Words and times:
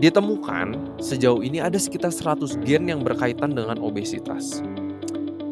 ditemukan 0.00 0.96
sejauh 0.96 1.44
ini 1.44 1.60
ada 1.60 1.76
sekitar 1.76 2.08
100 2.08 2.64
gen 2.64 2.88
yang 2.88 3.04
berkaitan 3.04 3.52
dengan 3.52 3.76
obesitas. 3.84 4.64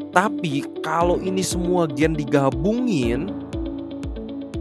Tapi 0.08 0.64
kalau 0.80 1.20
ini 1.20 1.44
semua 1.44 1.84
gen 1.84 2.16
digabungin, 2.16 3.28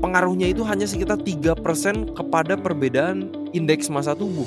pengaruhnya 0.03 0.51
itu 0.51 0.61
hanya 0.67 0.83
sekitar 0.83 1.23
3% 1.23 2.11
kepada 2.13 2.59
perbedaan 2.59 3.31
indeks 3.55 3.87
massa 3.87 4.11
tubuh. 4.11 4.45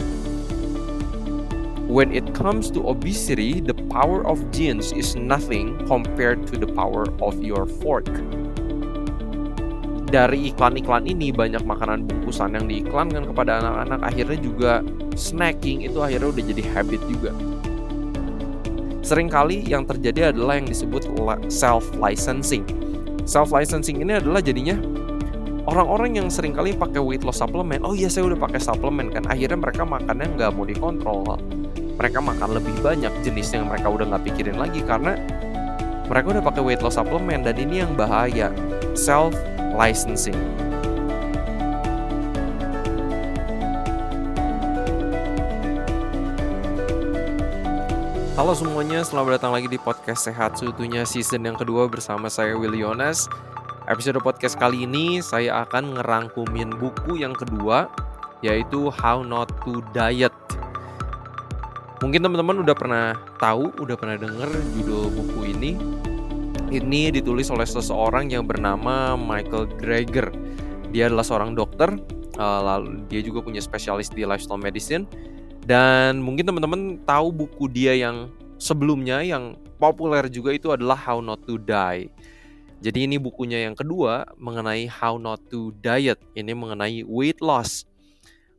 When 1.91 2.15
it 2.15 2.37
comes 2.37 2.71
to 2.77 2.87
obesity, 2.87 3.59
the 3.59 3.75
power 3.91 4.23
of 4.23 4.39
genes 4.55 4.95
is 4.95 5.19
nothing 5.19 5.75
compared 5.91 6.47
to 6.53 6.55
the 6.55 6.71
power 6.71 7.11
of 7.19 7.43
your 7.43 7.67
fork. 7.83 8.07
Dari 10.07 10.55
iklan-iklan 10.55 11.11
ini 11.11 11.35
banyak 11.35 11.67
makanan 11.67 12.07
bungkusan 12.07 12.55
yang 12.55 12.71
diiklankan 12.71 13.27
kepada 13.27 13.59
anak-anak 13.59 14.07
akhirnya 14.07 14.39
juga 14.39 14.87
snacking 15.15 15.87
itu 15.87 15.99
akhirnya 15.99 16.29
udah 16.31 16.45
jadi 16.45 16.63
habit 16.75 17.03
juga. 17.09 17.33
Seringkali 19.01 19.65
yang 19.67 19.89
terjadi 19.89 20.31
adalah 20.31 20.61
yang 20.61 20.69
disebut 20.69 21.09
self 21.49 21.89
licensing. 21.97 22.63
Self 23.25 23.51
licensing 23.51 24.05
ini 24.05 24.19
adalah 24.19 24.45
jadinya 24.45 24.77
orang-orang 25.67 26.21
yang 26.21 26.29
sering 26.29 26.53
kali 26.53 26.77
pakai 26.77 27.01
weight 27.01 27.25
loss 27.25 27.41
supplement, 27.41 27.83
oh 27.87 27.97
iya 27.97 28.11
saya 28.11 28.29
udah 28.29 28.39
pakai 28.39 28.61
suplemen 28.61 29.09
kan, 29.11 29.25
akhirnya 29.27 29.59
mereka 29.59 29.83
makannya 29.87 30.27
nggak 30.37 30.51
mau 30.53 30.67
dikontrol 30.67 31.39
mereka 32.01 32.17
makan 32.25 32.57
lebih 32.57 32.73
banyak 32.81 33.13
jenis 33.21 33.53
yang 33.53 33.69
mereka 33.69 33.93
udah 33.93 34.09
nggak 34.09 34.33
pikirin 34.33 34.57
lagi 34.57 34.81
karena 34.89 35.21
mereka 36.09 36.33
udah 36.33 36.45
pakai 36.49 36.63
weight 36.65 36.81
loss 36.81 36.97
supplement 36.97 37.45
dan 37.45 37.61
ini 37.61 37.85
yang 37.85 37.93
bahaya 37.93 38.49
self 38.97 39.37
licensing. 39.77 40.35
Halo 48.41 48.57
semuanya, 48.57 49.05
selamat 49.05 49.37
datang 49.37 49.53
lagi 49.53 49.69
di 49.69 49.77
podcast 49.77 50.25
Sehat 50.25 50.57
Seutuhnya 50.57 51.05
season 51.05 51.45
yang 51.45 51.61
kedua 51.61 51.93
bersama 51.93 52.33
saya 52.33 52.57
Willy 52.57 52.81
Yonas. 52.81 53.29
Episode 53.85 54.17
podcast 54.25 54.57
kali 54.57 54.89
ini 54.89 55.21
saya 55.21 55.61
akan 55.69 56.01
ngerangkumin 56.01 56.73
buku 56.81 57.21
yang 57.21 57.37
kedua 57.37 57.93
yaitu 58.41 58.89
How 58.89 59.21
Not 59.21 59.53
to 59.69 59.85
Diet 59.93 60.33
Mungkin 62.01 62.25
teman-teman 62.25 62.65
udah 62.65 62.73
pernah 62.73 63.13
tahu, 63.37 63.77
udah 63.77 63.97
pernah 64.01 64.17
denger 64.17 64.49
judul 64.73 65.13
buku 65.13 65.41
ini. 65.53 65.77
Ini 66.73 67.13
ditulis 67.13 67.53
oleh 67.53 67.69
seseorang 67.69 68.33
yang 68.33 68.49
bernama 68.49 69.21
Michael 69.21 69.69
Greger. 69.77 70.33
Dia 70.89 71.13
adalah 71.13 71.29
seorang 71.29 71.53
dokter, 71.53 71.93
uh, 72.41 72.61
lalu 72.65 73.05
dia 73.05 73.21
juga 73.21 73.45
punya 73.45 73.61
spesialis 73.61 74.09
di 74.09 74.25
lifestyle 74.25 74.57
medicine. 74.57 75.05
Dan 75.65 76.25
mungkin 76.25 76.49
teman-teman 76.49 77.01
tahu 77.05 77.33
buku 77.33 77.69
dia 77.69 77.97
yang 77.97 78.33
sebelumnya 78.61 79.25
yang 79.25 79.57
populer 79.81 80.29
juga 80.29 80.53
itu 80.53 80.69
adalah 80.73 80.97
How 80.97 81.25
Not 81.25 81.49
to 81.49 81.57
Die. 81.57 82.13
Jadi 82.81 83.05
ini 83.05 83.21
bukunya 83.21 83.69
yang 83.69 83.77
kedua 83.77 84.25
mengenai 84.41 84.89
How 84.89 85.21
Not 85.21 85.53
to 85.53 85.73
Diet. 85.85 86.21
Ini 86.33 86.57
mengenai 86.57 87.05
weight 87.05 87.45
loss. 87.45 87.85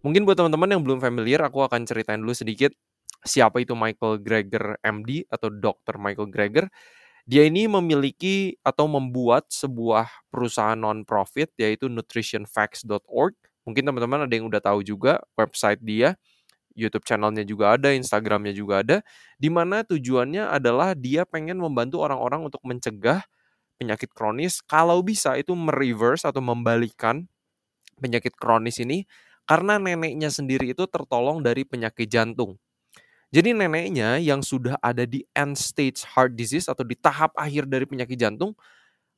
Mungkin 0.06 0.26
buat 0.26 0.38
teman-teman 0.38 0.70
yang 0.78 0.82
belum 0.82 1.02
familiar, 1.02 1.42
aku 1.46 1.62
akan 1.66 1.86
ceritain 1.86 2.22
dulu 2.22 2.34
sedikit 2.34 2.74
siapa 3.22 3.62
itu 3.62 3.78
Michael 3.78 4.22
Greger 4.22 4.78
MD 4.82 5.26
atau 5.30 5.54
Dr. 5.54 6.02
Michael 6.02 6.30
Greger. 6.34 6.66
Dia 7.30 7.46
ini 7.46 7.70
memiliki 7.70 8.58
atau 8.66 8.90
membuat 8.90 9.50
sebuah 9.54 10.10
perusahaan 10.34 10.78
non-profit 10.78 11.54
yaitu 11.62 11.86
nutritionfacts.org. 11.86 13.34
Mungkin 13.62 13.84
teman-teman 13.86 14.26
ada 14.26 14.34
yang 14.34 14.50
udah 14.50 14.58
tahu 14.58 14.82
juga 14.82 15.22
website 15.38 15.78
dia, 15.86 16.18
YouTube 16.74 17.04
channelnya 17.06 17.44
juga 17.44 17.76
ada, 17.78 17.92
Instagramnya 17.92 18.54
juga 18.56 18.82
ada, 18.86 18.98
di 19.38 19.50
mana 19.52 19.84
tujuannya 19.84 20.48
adalah 20.50 20.96
dia 20.96 21.28
pengen 21.28 21.60
membantu 21.60 22.02
orang-orang 22.04 22.48
untuk 22.48 22.62
mencegah 22.64 23.24
penyakit 23.82 24.14
kronis, 24.14 24.62
kalau 24.62 25.02
bisa 25.02 25.34
itu 25.42 25.58
mereverse 25.58 26.22
atau 26.22 26.38
membalikan 26.38 27.26
penyakit 27.98 28.34
kronis 28.38 28.78
ini 28.78 29.10
karena 29.50 29.81
neneknya 29.81 30.30
sendiri 30.30 30.74
itu 30.74 30.86
tertolong 30.86 31.42
dari 31.42 31.66
penyakit 31.66 32.06
jantung. 32.06 32.62
Jadi 33.31 33.56
neneknya 33.56 34.20
yang 34.20 34.44
sudah 34.44 34.76
ada 34.84 35.08
di 35.08 35.24
end 35.31 35.56
stage 35.56 36.04
heart 36.04 36.36
disease 36.36 36.68
atau 36.68 36.84
di 36.84 37.00
tahap 37.00 37.31
akhir 37.40 37.64
dari 37.66 37.88
penyakit 37.88 38.20
jantung, 38.20 38.54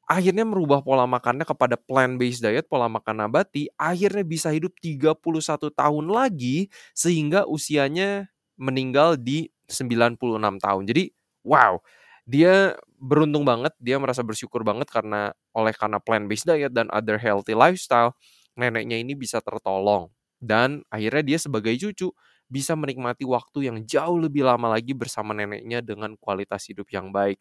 akhirnya 0.09 0.43
merubah 0.47 0.83
pola 0.83 1.05
makannya 1.07 1.45
kepada 1.47 1.75
plant-based 1.79 2.43
diet, 2.43 2.65
pola 2.67 2.87
makan 2.91 3.27
nabati, 3.27 3.71
akhirnya 3.79 4.23
bisa 4.25 4.49
hidup 4.51 4.75
31 4.83 5.71
tahun 5.73 6.05
lagi 6.11 6.67
sehingga 6.95 7.45
usianya 7.47 8.27
meninggal 8.59 9.15
di 9.19 9.49
96 9.67 10.59
tahun. 10.61 10.83
Jadi 10.89 11.09
wow, 11.47 11.79
dia 12.27 12.75
beruntung 12.99 13.43
banget, 13.43 13.75
dia 13.79 13.99
merasa 13.99 14.23
bersyukur 14.23 14.63
banget 14.63 14.87
karena 14.91 15.35
oleh 15.55 15.75
karena 15.75 15.99
plant-based 15.99 16.47
diet 16.47 16.71
dan 16.71 16.87
other 16.91 17.19
healthy 17.19 17.55
lifestyle, 17.55 18.15
neneknya 18.55 18.99
ini 18.99 19.13
bisa 19.17 19.39
tertolong. 19.43 20.07
Dan 20.39 20.83
akhirnya 20.91 21.23
dia 21.23 21.39
sebagai 21.39 21.71
cucu 21.79 22.11
bisa 22.51 22.75
menikmati 22.75 23.23
waktu 23.23 23.71
yang 23.71 23.77
jauh 23.87 24.19
lebih 24.19 24.43
lama 24.45 24.67
lagi 24.75 24.91
bersama 24.95 25.31
neneknya 25.33 25.79
dengan 25.79 26.15
kualitas 26.19 26.67
hidup 26.67 26.87
yang 26.91 27.09
baik. 27.11 27.39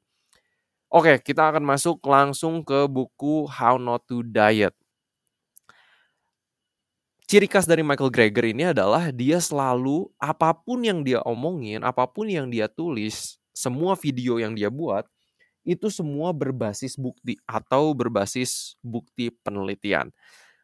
Oke, 0.92 1.16
kita 1.25 1.48
akan 1.48 1.64
masuk 1.64 2.04
langsung 2.04 2.60
ke 2.60 2.84
buku 2.84 3.48
How 3.48 3.80
Not 3.80 4.04
to 4.12 4.20
Diet. 4.20 4.76
Ciri 7.25 7.48
khas 7.48 7.64
dari 7.64 7.80
Michael 7.80 8.12
Greger 8.12 8.53
ini 8.53 8.76
adalah 8.76 9.08
dia 9.08 9.41
selalu 9.41 10.12
apa 10.20 10.53
pun 10.53 10.84
yang 10.84 11.00
dia 11.00 11.25
omongin, 11.25 11.80
apa 11.80 12.04
pun 12.04 12.28
yang 12.28 12.53
dia 12.53 12.69
tulis, 12.69 13.41
semua 13.56 13.97
video 13.97 14.36
yang 14.36 14.53
dia 14.53 14.69
buat 14.69 15.08
itu 15.64 15.88
semua 15.88 16.36
berbasis 16.36 17.00
bukti 17.00 17.41
atau 17.48 17.97
berbasis 17.97 18.76
bukti 18.84 19.32
penelitian. 19.32 20.12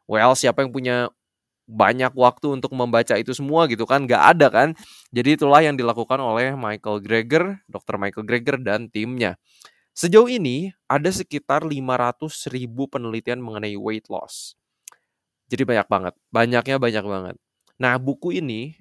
Well, 0.04 0.36
siapa 0.36 0.60
yang 0.60 0.76
punya 0.76 1.08
banyak 1.64 2.12
waktu 2.12 2.52
untuk 2.52 2.76
membaca 2.76 3.16
itu 3.16 3.32
semua 3.32 3.64
gitu 3.64 3.88
kan 3.88 4.08
nggak 4.08 4.24
ada 4.36 4.48
kan 4.48 4.68
jadi 5.12 5.36
itulah 5.36 5.60
yang 5.60 5.76
dilakukan 5.76 6.16
oleh 6.16 6.56
Michael 6.56 7.04
Greger 7.04 7.60
Dr. 7.68 8.00
Michael 8.00 8.24
Greger 8.24 8.56
dan 8.56 8.88
timnya 8.88 9.36
sejauh 9.98 10.30
ini 10.30 10.70
ada 10.86 11.10
sekitar 11.10 11.66
500 11.66 12.54
ribu 12.54 12.86
penelitian 12.86 13.42
mengenai 13.42 13.74
weight 13.74 14.06
loss 14.06 14.54
jadi 15.50 15.66
banyak 15.66 15.88
banget 15.90 16.14
banyaknya 16.30 16.76
banyak 16.78 17.04
banget 17.04 17.36
nah 17.74 17.98
buku 17.98 18.38
ini 18.38 18.78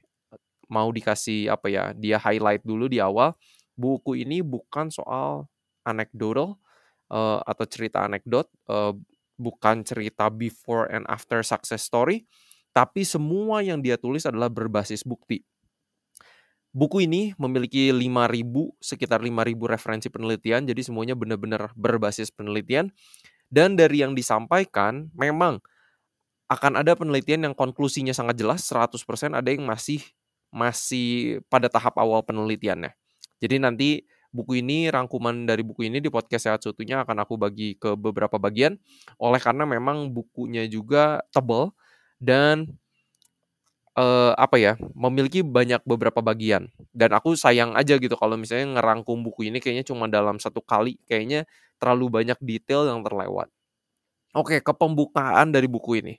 mau 0.69 0.93
dikasih 0.93 1.49
apa 1.49 1.73
ya 1.73 1.83
dia 1.97 2.21
highlight 2.21 2.61
dulu 2.61 2.85
di 2.85 3.01
awal 3.01 3.33
buku 3.73 4.21
ini 4.21 4.45
bukan 4.45 4.93
soal 4.93 5.49
anekdotal 5.81 6.61
uh, 7.09 7.41
atau 7.41 7.65
cerita 7.65 8.05
anekdot 8.05 8.45
uh, 8.69 8.93
bukan 9.41 9.81
cerita 9.81 10.29
before 10.29 10.85
and 10.93 11.09
after 11.09 11.41
success 11.41 11.81
story 11.81 12.29
tapi 12.77 13.01
semua 13.01 13.65
yang 13.65 13.81
dia 13.81 13.97
tulis 13.97 14.21
adalah 14.29 14.53
berbasis 14.53 15.01
bukti. 15.01 15.41
Buku 16.77 17.09
ini 17.09 17.33
memiliki 17.41 17.89
5000 17.89 18.77
sekitar 18.77 19.25
5000 19.25 19.57
referensi 19.65 20.13
penelitian 20.13 20.61
jadi 20.61 20.77
semuanya 20.85 21.17
benar-benar 21.17 21.73
berbasis 21.73 22.29
penelitian 22.29 22.93
dan 23.49 23.73
dari 23.73 24.05
yang 24.05 24.13
disampaikan 24.13 25.09
memang 25.17 25.57
akan 26.53 26.77
ada 26.77 26.93
penelitian 26.93 27.49
yang 27.49 27.55
konklusinya 27.57 28.13
sangat 28.13 28.37
jelas 28.37 28.61
100% 28.69 28.93
ada 29.33 29.49
yang 29.49 29.65
masih 29.65 30.05
masih 30.53 31.41
pada 31.49 31.65
tahap 31.65 31.97
awal 31.97 32.21
penelitiannya. 32.21 32.93
Jadi 33.41 33.55
nanti 33.57 33.89
buku 34.29 34.61
ini 34.61 34.87
rangkuman 34.93 35.49
dari 35.49 35.65
buku 35.65 35.89
ini 35.89 35.97
di 35.97 36.13
podcast 36.13 36.45
sehat 36.45 36.59
seutuhnya 36.61 37.03
akan 37.03 37.25
aku 37.25 37.41
bagi 37.41 37.73
ke 37.73 37.97
beberapa 37.97 38.37
bagian 38.37 38.77
oleh 39.17 39.41
karena 39.41 39.65
memang 39.65 40.13
bukunya 40.13 40.69
juga 40.69 41.25
tebal 41.33 41.73
dan 42.21 42.69
uh, 43.97 44.31
apa 44.37 44.55
ya, 44.61 44.73
memiliki 44.93 45.41
banyak 45.41 45.81
beberapa 45.83 46.21
bagian 46.21 46.69
dan 46.93 47.09
aku 47.17 47.33
sayang 47.33 47.73
aja 47.73 47.97
gitu 47.97 48.13
kalau 48.13 48.37
misalnya 48.37 48.77
ngerangkum 48.77 49.25
buku 49.25 49.49
ini 49.49 49.57
kayaknya 49.57 49.83
cuma 49.89 50.05
dalam 50.05 50.37
satu 50.37 50.61
kali, 50.61 51.01
kayaknya 51.09 51.49
terlalu 51.81 52.21
banyak 52.23 52.37
detail 52.39 52.85
yang 52.85 53.01
terlewat. 53.01 53.49
Oke, 54.37 54.61
ke 54.61 54.73
pembukaan 54.77 55.49
dari 55.49 55.65
buku 55.65 55.99
ini. 56.05 56.15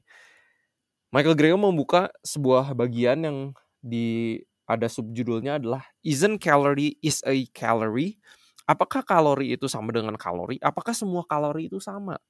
Michael 1.08 1.38
Greger 1.38 1.56
membuka 1.56 2.12
sebuah 2.20 2.76
bagian 2.76 3.24
yang 3.24 3.38
di 3.80 4.36
ada 4.68 4.84
subjudulnya 4.84 5.56
adalah 5.56 5.80
Isn't 6.04 6.42
calorie 6.42 7.00
is 7.00 7.24
a 7.24 7.32
calorie? 7.56 8.20
Apakah 8.68 9.00
kalori 9.00 9.56
itu 9.56 9.64
sama 9.64 9.88
dengan 9.96 10.12
kalori? 10.20 10.60
Apakah 10.60 10.92
semua 10.92 11.24
kalori 11.24 11.72
itu 11.72 11.80
sama? 11.80 12.20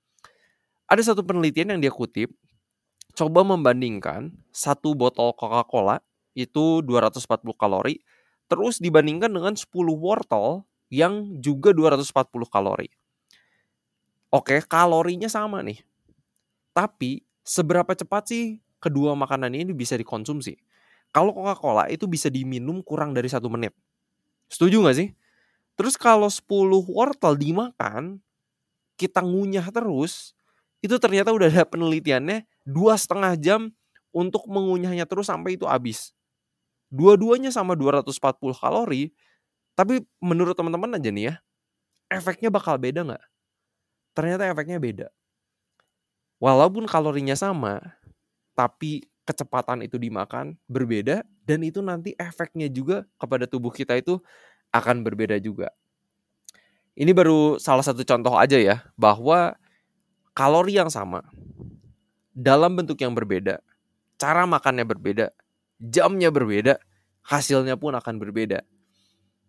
Ada 0.86 1.12
satu 1.12 1.26
penelitian 1.26 1.74
yang 1.74 1.80
dia 1.82 1.90
kutip 1.90 2.30
coba 3.18 3.42
membandingkan 3.42 4.30
satu 4.54 4.94
botol 4.94 5.34
Coca-Cola 5.34 5.98
itu 6.38 6.86
240 6.86 7.26
kalori 7.58 7.98
terus 8.46 8.78
dibandingkan 8.78 9.34
dengan 9.34 9.58
10 9.58 9.66
wortel 9.98 10.62
yang 10.88 11.34
juga 11.42 11.74
240 11.74 12.14
kalori. 12.46 12.86
Oke, 14.30 14.62
kalorinya 14.62 15.26
sama 15.26 15.66
nih. 15.66 15.82
Tapi 16.70 17.26
seberapa 17.42 17.90
cepat 17.90 18.30
sih 18.30 18.62
kedua 18.78 19.18
makanan 19.18 19.50
ini 19.50 19.74
bisa 19.74 19.98
dikonsumsi? 19.98 20.54
Kalau 21.10 21.34
Coca-Cola 21.34 21.90
itu 21.90 22.06
bisa 22.06 22.30
diminum 22.30 22.86
kurang 22.86 23.18
dari 23.18 23.26
satu 23.26 23.50
menit. 23.50 23.74
Setuju 24.46 24.78
nggak 24.78 24.96
sih? 24.96 25.10
Terus 25.74 25.98
kalau 25.98 26.30
10 26.30 26.46
wortel 26.86 27.34
dimakan, 27.34 28.22
kita 28.94 29.26
ngunyah 29.26 29.66
terus, 29.74 30.38
itu 30.78 30.94
ternyata 31.02 31.34
udah 31.34 31.50
ada 31.50 31.64
penelitiannya 31.66 32.46
dua 32.68 33.00
setengah 33.00 33.32
jam 33.40 33.72
untuk 34.12 34.44
mengunyahnya 34.44 35.08
terus 35.08 35.32
sampai 35.32 35.56
itu 35.56 35.64
habis. 35.64 36.12
Dua-duanya 36.92 37.48
sama 37.48 37.72
240 37.72 38.12
kalori, 38.56 39.12
tapi 39.72 40.04
menurut 40.20 40.52
teman-teman 40.52 41.00
aja 41.00 41.08
nih 41.08 41.24
ya, 41.32 41.34
efeknya 42.12 42.52
bakal 42.52 42.76
beda 42.76 43.04
nggak? 43.08 43.24
Ternyata 44.12 44.42
efeknya 44.52 44.76
beda. 44.76 45.08
Walaupun 46.40 46.84
kalorinya 46.88 47.36
sama, 47.36 47.80
tapi 48.52 49.08
kecepatan 49.28 49.84
itu 49.84 50.00
dimakan 50.00 50.56
berbeda 50.64 51.20
dan 51.44 51.60
itu 51.60 51.84
nanti 51.84 52.16
efeknya 52.16 52.72
juga 52.72 53.04
kepada 53.20 53.44
tubuh 53.44 53.68
kita 53.68 53.96
itu 54.00 54.16
akan 54.72 55.04
berbeda 55.04 55.36
juga. 55.36 55.68
Ini 56.98 57.12
baru 57.12 57.60
salah 57.60 57.84
satu 57.84 58.02
contoh 58.02 58.34
aja 58.34 58.56
ya 58.58 58.82
bahwa 58.96 59.54
kalori 60.32 60.80
yang 60.80 60.90
sama 60.90 61.22
dalam 62.38 62.78
bentuk 62.78 63.02
yang 63.02 63.18
berbeda, 63.18 63.58
cara 64.14 64.46
makannya 64.46 64.86
berbeda, 64.86 65.34
jamnya 65.82 66.30
berbeda, 66.30 66.78
hasilnya 67.26 67.74
pun 67.74 67.98
akan 67.98 68.14
berbeda. 68.22 68.62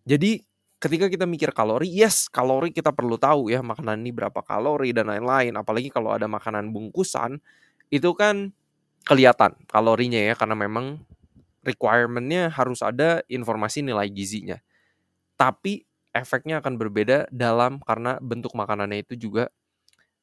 Jadi 0.10 0.42
ketika 0.82 1.06
kita 1.06 1.30
mikir 1.30 1.54
kalori, 1.54 1.86
yes 1.86 2.26
kalori 2.26 2.74
kita 2.74 2.90
perlu 2.90 3.22
tahu 3.22 3.54
ya 3.54 3.62
makanan 3.62 4.02
ini 4.02 4.10
berapa 4.10 4.42
kalori 4.42 4.90
dan 4.90 5.14
lain-lain. 5.14 5.54
Apalagi 5.54 5.94
kalau 5.94 6.10
ada 6.10 6.26
makanan 6.26 6.74
bungkusan 6.74 7.38
itu 7.94 8.10
kan 8.18 8.50
kelihatan 9.06 9.54
kalorinya 9.70 10.18
ya 10.18 10.34
karena 10.34 10.58
memang 10.58 10.98
requirementnya 11.62 12.50
harus 12.50 12.82
ada 12.82 13.22
informasi 13.30 13.86
nilai 13.86 14.10
gizinya. 14.10 14.58
Tapi 15.38 15.86
efeknya 16.10 16.58
akan 16.58 16.74
berbeda 16.74 17.30
dalam 17.30 17.78
karena 17.86 18.18
bentuk 18.18 18.58
makanannya 18.58 19.06
itu 19.06 19.30
juga 19.30 19.54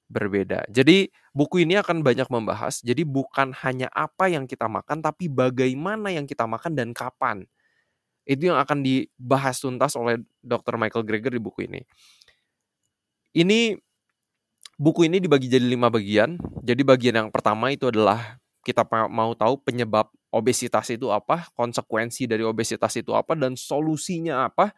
berbeda. 0.06 0.67
Jadi 0.70 1.11
buku 1.35 1.67
ini 1.67 1.79
akan 1.79 2.03
banyak 2.03 2.31
membahas. 2.31 2.81
Jadi 2.82 3.03
bukan 3.03 3.53
hanya 3.67 3.91
apa 3.91 4.31
yang 4.31 4.47
kita 4.47 4.70
makan, 4.70 5.03
tapi 5.03 5.26
bagaimana 5.26 6.14
yang 6.14 6.25
kita 6.25 6.47
makan 6.47 6.79
dan 6.79 6.94
kapan. 6.94 7.44
Itu 8.26 8.50
yang 8.50 8.58
akan 8.58 8.82
dibahas 8.82 9.62
tuntas 9.62 9.94
oleh 9.94 10.19
Dr. 10.43 10.75
Michael 10.75 11.06
Greger 11.06 11.31
di 11.35 11.43
buku 11.43 11.70
ini. 11.70 11.87
Ini 13.37 13.79
buku 14.81 15.06
ini 15.06 15.23
dibagi 15.23 15.47
jadi 15.47 15.62
lima 15.62 15.87
bagian. 15.93 16.38
Jadi 16.62 16.82
bagian 16.82 17.14
yang 17.26 17.31
pertama 17.31 17.70
itu 17.70 17.87
adalah 17.87 18.41
kita 18.67 18.82
mau 19.06 19.31
tahu 19.38 19.62
penyebab 19.62 20.11
obesitas 20.35 20.91
itu 20.91 21.14
apa, 21.14 21.47
konsekuensi 21.55 22.26
dari 22.26 22.43
obesitas 22.43 22.99
itu 22.99 23.14
apa, 23.14 23.38
dan 23.38 23.55
solusinya 23.55 24.50
apa 24.50 24.75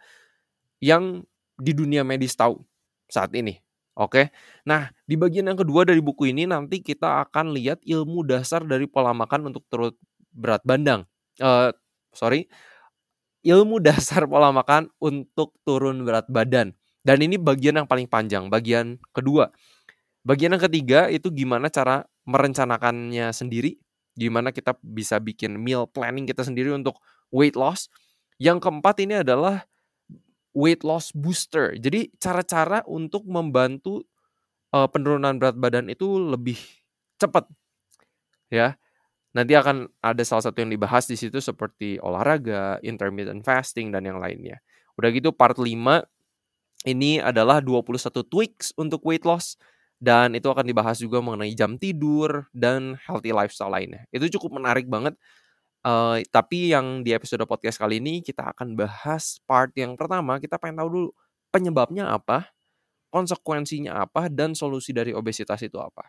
yang 0.78 1.24
di 1.56 1.72
dunia 1.72 2.04
medis 2.04 2.36
tahu 2.36 2.60
saat 3.08 3.32
ini. 3.32 3.67
Oke, 3.98 4.30
nah 4.62 4.94
di 5.10 5.18
bagian 5.18 5.50
yang 5.50 5.58
kedua 5.58 5.82
dari 5.82 5.98
buku 5.98 6.30
ini 6.30 6.46
nanti 6.46 6.78
kita 6.78 7.26
akan 7.26 7.50
lihat 7.50 7.82
ilmu 7.82 8.22
dasar 8.22 8.62
dari 8.62 8.86
pola 8.86 9.10
makan 9.10 9.50
untuk 9.50 9.66
turut 9.66 9.98
berat 10.30 10.62
badan. 10.62 11.02
Uh, 11.42 11.74
sorry, 12.14 12.46
ilmu 13.42 13.82
dasar 13.86 14.22
pola 14.30 14.54
makan 14.54 14.86
untuk 15.02 15.50
turun 15.66 16.06
berat 16.06 16.30
badan. 16.30 16.78
Dan 17.02 17.26
ini 17.26 17.42
bagian 17.42 17.82
yang 17.82 17.90
paling 17.90 18.06
panjang, 18.06 18.46
bagian 18.46 19.02
kedua. 19.10 19.50
Bagian 20.22 20.54
yang 20.54 20.62
ketiga 20.62 21.10
itu 21.10 21.34
gimana 21.34 21.66
cara 21.66 22.06
merencanakannya 22.22 23.34
sendiri, 23.34 23.82
gimana 24.14 24.54
kita 24.54 24.78
bisa 24.78 25.18
bikin 25.18 25.58
meal 25.58 25.90
planning 25.90 26.22
kita 26.22 26.46
sendiri 26.46 26.70
untuk 26.70 27.02
weight 27.34 27.58
loss. 27.58 27.90
Yang 28.38 28.62
keempat 28.62 29.02
ini 29.02 29.26
adalah 29.26 29.66
weight 30.58 30.82
loss 30.82 31.14
booster. 31.14 31.78
Jadi 31.78 32.10
cara-cara 32.18 32.82
untuk 32.90 33.22
membantu 33.30 34.02
uh, 34.74 34.90
penurunan 34.90 35.38
berat 35.38 35.54
badan 35.54 35.86
itu 35.86 36.18
lebih 36.18 36.58
cepat. 37.22 37.46
Ya. 38.50 38.74
Nanti 39.36 39.54
akan 39.54 39.86
ada 40.02 40.24
salah 40.26 40.42
satu 40.50 40.64
yang 40.64 40.72
dibahas 40.74 41.06
di 41.06 41.14
situ 41.14 41.38
seperti 41.38 42.02
olahraga, 42.02 42.82
intermittent 42.82 43.46
fasting 43.46 43.94
dan 43.94 44.02
yang 44.02 44.18
lainnya. 44.18 44.58
Udah 44.98 45.14
gitu 45.14 45.30
part 45.30 45.54
5 45.54 45.70
ini 46.88 47.22
adalah 47.22 47.62
21 47.62 48.24
tweaks 48.26 48.74
untuk 48.74 49.04
weight 49.06 49.22
loss 49.22 49.54
dan 49.98 50.34
itu 50.34 50.48
akan 50.48 50.64
dibahas 50.66 50.98
juga 50.98 51.18
mengenai 51.18 51.54
jam 51.54 51.74
tidur 51.74 52.46
dan 52.50 52.98
healthy 53.04 53.30
lifestyle 53.30 53.70
lainnya. 53.70 54.06
Itu 54.10 54.26
cukup 54.38 54.58
menarik 54.58 54.90
banget. 54.90 55.14
Uh, 55.82 56.20
tapi 56.34 56.74
yang 56.74 57.06
di 57.06 57.14
episode 57.14 57.42
podcast 57.46 57.78
kali 57.78 58.02
ini 58.02 58.20
kita 58.20 58.50
akan 58.50 58.74
bahas 58.74 59.38
part 59.46 59.70
yang 59.78 59.94
pertama. 59.94 60.42
Kita 60.42 60.58
pengen 60.58 60.82
tahu 60.82 60.88
dulu 60.90 61.08
penyebabnya 61.54 62.10
apa, 62.10 62.50
konsekuensinya 63.14 64.04
apa, 64.04 64.26
dan 64.28 64.52
solusi 64.52 64.90
dari 64.92 65.14
obesitas 65.14 65.62
itu 65.64 65.78
apa. 65.78 66.08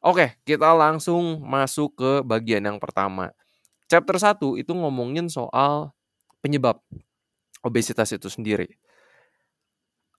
Oke, 0.00 0.40
kita 0.48 0.72
langsung 0.72 1.44
masuk 1.44 2.00
ke 2.00 2.10
bagian 2.24 2.64
yang 2.64 2.80
pertama. 2.80 3.36
Chapter 3.90 4.16
1 4.16 4.56
itu 4.56 4.72
ngomongin 4.72 5.28
soal 5.28 5.92
penyebab 6.40 6.80
obesitas 7.60 8.08
itu 8.16 8.32
sendiri 8.32 8.80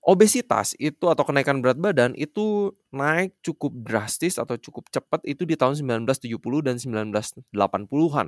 obesitas 0.01 0.73
itu 0.81 1.05
atau 1.07 1.21
kenaikan 1.21 1.61
berat 1.61 1.77
badan 1.77 2.17
itu 2.17 2.73
naik 2.89 3.37
cukup 3.45 3.71
drastis 3.85 4.41
atau 4.41 4.57
cukup 4.57 4.89
cepat 4.89 5.21
itu 5.29 5.45
di 5.45 5.53
tahun 5.53 5.77
1970 5.77 6.41
dan 6.65 6.75
1980-an. 6.81 8.27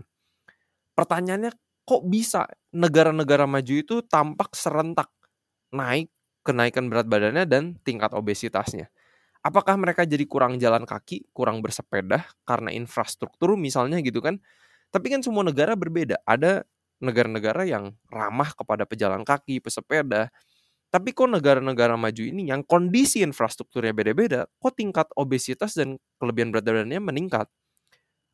Pertanyaannya 0.94 1.51
kok 1.84 2.04
bisa 2.07 2.48
negara-negara 2.72 3.44
maju 3.50 3.74
itu 3.74 4.01
tampak 4.07 4.56
serentak 4.56 5.10
naik 5.74 6.10
kenaikan 6.45 6.88
berat 6.92 7.07
badannya 7.10 7.48
dan 7.50 7.75
tingkat 7.81 8.13
obesitasnya. 8.13 8.92
Apakah 9.44 9.75
mereka 9.75 10.07
jadi 10.07 10.24
kurang 10.28 10.60
jalan 10.60 10.88
kaki, 10.88 11.28
kurang 11.36 11.60
bersepeda 11.60 12.24
karena 12.48 12.72
infrastruktur 12.72 13.56
misalnya 13.60 14.00
gitu 14.00 14.24
kan? 14.24 14.40
Tapi 14.94 15.12
kan 15.12 15.19
semua 15.25 15.44
negara 15.44 15.75
berbeda. 15.75 16.22
Ada 16.24 16.63
negara-negara 17.04 17.68
yang 17.68 17.92
ramah 18.07 18.56
kepada 18.56 18.88
pejalan 18.88 19.28
kaki, 19.28 19.60
pesepeda, 19.60 20.31
tapi 20.94 21.10
kok 21.10 21.25
negara-negara 21.25 21.98
maju 21.98 22.22
ini 22.22 22.54
yang 22.54 22.62
kondisi 22.62 23.25
infrastrukturnya 23.25 23.98
beda-beda, 23.98 24.45
kok 24.62 24.78
tingkat 24.78 25.10
obesitas 25.18 25.74
dan 25.74 25.98
kelebihan 26.22 26.54
berat 26.54 26.69
badannya 26.69 27.01
meningkat? 27.01 27.50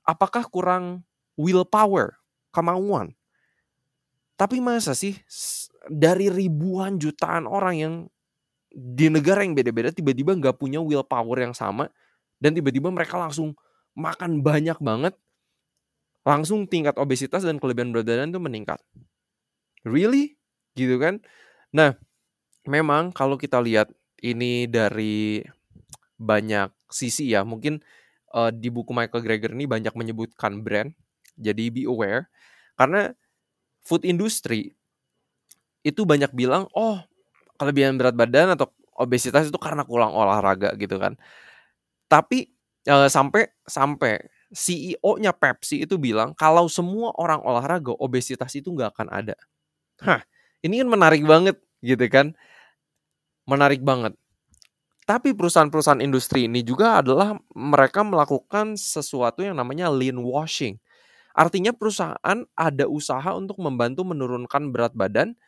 Apakah 0.03 0.43
kurang 0.51 1.07
willpower, 1.39 2.18
kemauan? 2.49 3.13
Tapi 4.39 4.63
masa 4.63 4.95
sih 4.95 5.19
dari 5.91 6.31
ribuan 6.31 6.95
jutaan 6.95 7.43
orang 7.43 7.75
yang 7.75 7.93
di 8.69 9.09
negara 9.09 9.41
yang 9.41 9.57
beda-beda 9.57 9.89
tiba-tiba 9.89 10.37
nggak 10.37 10.61
punya 10.61 10.77
willpower 10.77 11.41
yang 11.41 11.57
sama 11.57 11.89
dan 12.37 12.53
tiba-tiba 12.53 12.93
mereka 12.93 13.17
langsung 13.17 13.57
makan 13.97 14.45
banyak 14.45 14.77
banget 14.79 15.17
langsung 16.23 16.69
tingkat 16.69 16.95
obesitas 17.01 17.41
dan 17.41 17.57
kelebihan 17.57 17.89
berat 17.89 18.05
badan 18.05 18.29
itu 18.29 18.39
meningkat. 18.39 18.79
Really? 19.81 20.37
Gitu 20.77 20.99
kan? 21.01 21.23
Nah, 21.73 21.97
memang 22.69 23.09
kalau 23.09 23.39
kita 23.39 23.57
lihat 23.57 23.89
ini 24.21 24.69
dari 24.69 25.41
banyak 26.19 26.69
sisi 26.91 27.31
ya, 27.33 27.41
mungkin 27.47 27.81
uh, 28.35 28.51
di 28.53 28.69
buku 28.69 28.91
Michael 28.93 29.23
Greger 29.25 29.51
ini 29.55 29.65
banyak 29.65 29.95
menyebutkan 29.95 30.61
brand. 30.61 30.93
Jadi 31.39 31.71
be 31.71 31.87
aware 31.87 32.27
karena 32.79 33.11
food 33.83 34.07
industry 34.07 34.73
itu 35.83 36.03
banyak 36.03 36.31
bilang, 36.35 36.67
"Oh, 36.75 36.99
kelebihan 37.59 37.95
berat 37.99 38.15
badan 38.17 38.55
atau 38.55 38.71
obesitas 38.97 39.49
itu 39.49 39.59
karena 39.61 39.83
kurang 39.87 40.13
olahraga," 40.15 40.73
gitu 40.79 40.99
kan. 40.99 41.15
Tapi 42.09 42.49
uh, 42.89 43.09
sampai 43.11 43.51
sampai 43.67 44.19
CEO-nya 44.53 45.31
Pepsi 45.35 45.85
itu 45.85 45.97
bilang 46.01 46.33
kalau 46.37 46.65
semua 46.71 47.13
orang 47.19 47.41
olahraga 47.45 47.93
obesitas 47.99 48.51
itu 48.57 48.73
nggak 48.73 48.95
akan 48.97 49.09
ada. 49.13 49.35
Hah, 50.03 50.21
ini 50.65 50.81
kan 50.83 50.89
menarik 50.91 51.23
banget 51.25 51.57
gitu 51.83 52.05
kan 52.11 52.35
menarik 53.49 53.81
banget. 53.81 54.13
Tapi 55.07 55.33
perusahaan-perusahaan 55.33 56.05
industri 56.05 56.45
ini 56.45 56.61
juga 56.61 57.01
adalah 57.01 57.35
mereka 57.57 58.05
melakukan 58.05 58.77
sesuatu 58.77 59.41
yang 59.41 59.57
namanya 59.57 59.89
lean 59.89 60.21
washing. 60.21 60.77
Artinya 61.39 61.71
perusahaan 61.71 62.39
ada 62.59 62.85
usaha 62.91 63.31
untuk 63.31 63.63
membantu 63.63 64.03
menurunkan 64.03 64.75
berat 64.75 64.91
badan, 64.91 65.39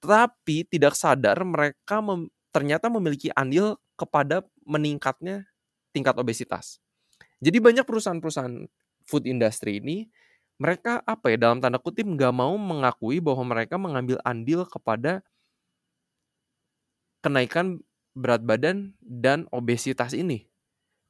tapi 0.00 0.64
tidak 0.68 0.94
sadar 0.96 1.36
mereka 1.44 2.00
mem 2.00 2.30
ternyata 2.54 2.88
memiliki 2.88 3.28
andil 3.36 3.76
kepada 3.98 4.42
meningkatnya 4.64 5.44
tingkat 5.92 6.16
obesitas. 6.16 6.80
Jadi 7.44 7.58
banyak 7.62 7.84
perusahaan-perusahaan 7.86 8.66
food 9.06 9.24
industry 9.28 9.78
ini 9.82 10.08
mereka 10.58 11.02
apa 11.06 11.34
ya 11.34 11.38
dalam 11.38 11.62
tanda 11.62 11.78
kutip 11.78 12.08
nggak 12.08 12.34
mau 12.34 12.54
mengakui 12.58 13.22
bahwa 13.22 13.44
mereka 13.54 13.78
mengambil 13.78 14.18
andil 14.26 14.66
kepada 14.66 15.22
kenaikan 17.22 17.82
berat 18.18 18.42
badan 18.42 18.94
dan 19.02 19.46
obesitas 19.54 20.14
ini. 20.14 20.47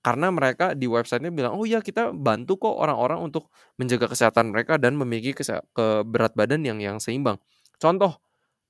Karena 0.09 0.33
mereka 0.33 0.73
di 0.73 0.89
websitenya 0.89 1.29
bilang, 1.29 1.53
"Oh 1.61 1.69
ya 1.69 1.85
kita 1.85 2.17
bantu 2.17 2.57
kok 2.57 2.81
orang-orang 2.81 3.29
untuk 3.29 3.53
menjaga 3.77 4.09
kesehatan 4.09 4.57
mereka 4.57 4.81
dan 4.81 4.97
memiliki 4.97 5.37
kese 5.37 5.61
ke 5.77 6.01
berat 6.09 6.33
badan 6.33 6.65
yang 6.65 6.81
yang 6.81 6.97
seimbang." 6.97 7.37
Contoh, 7.77 8.17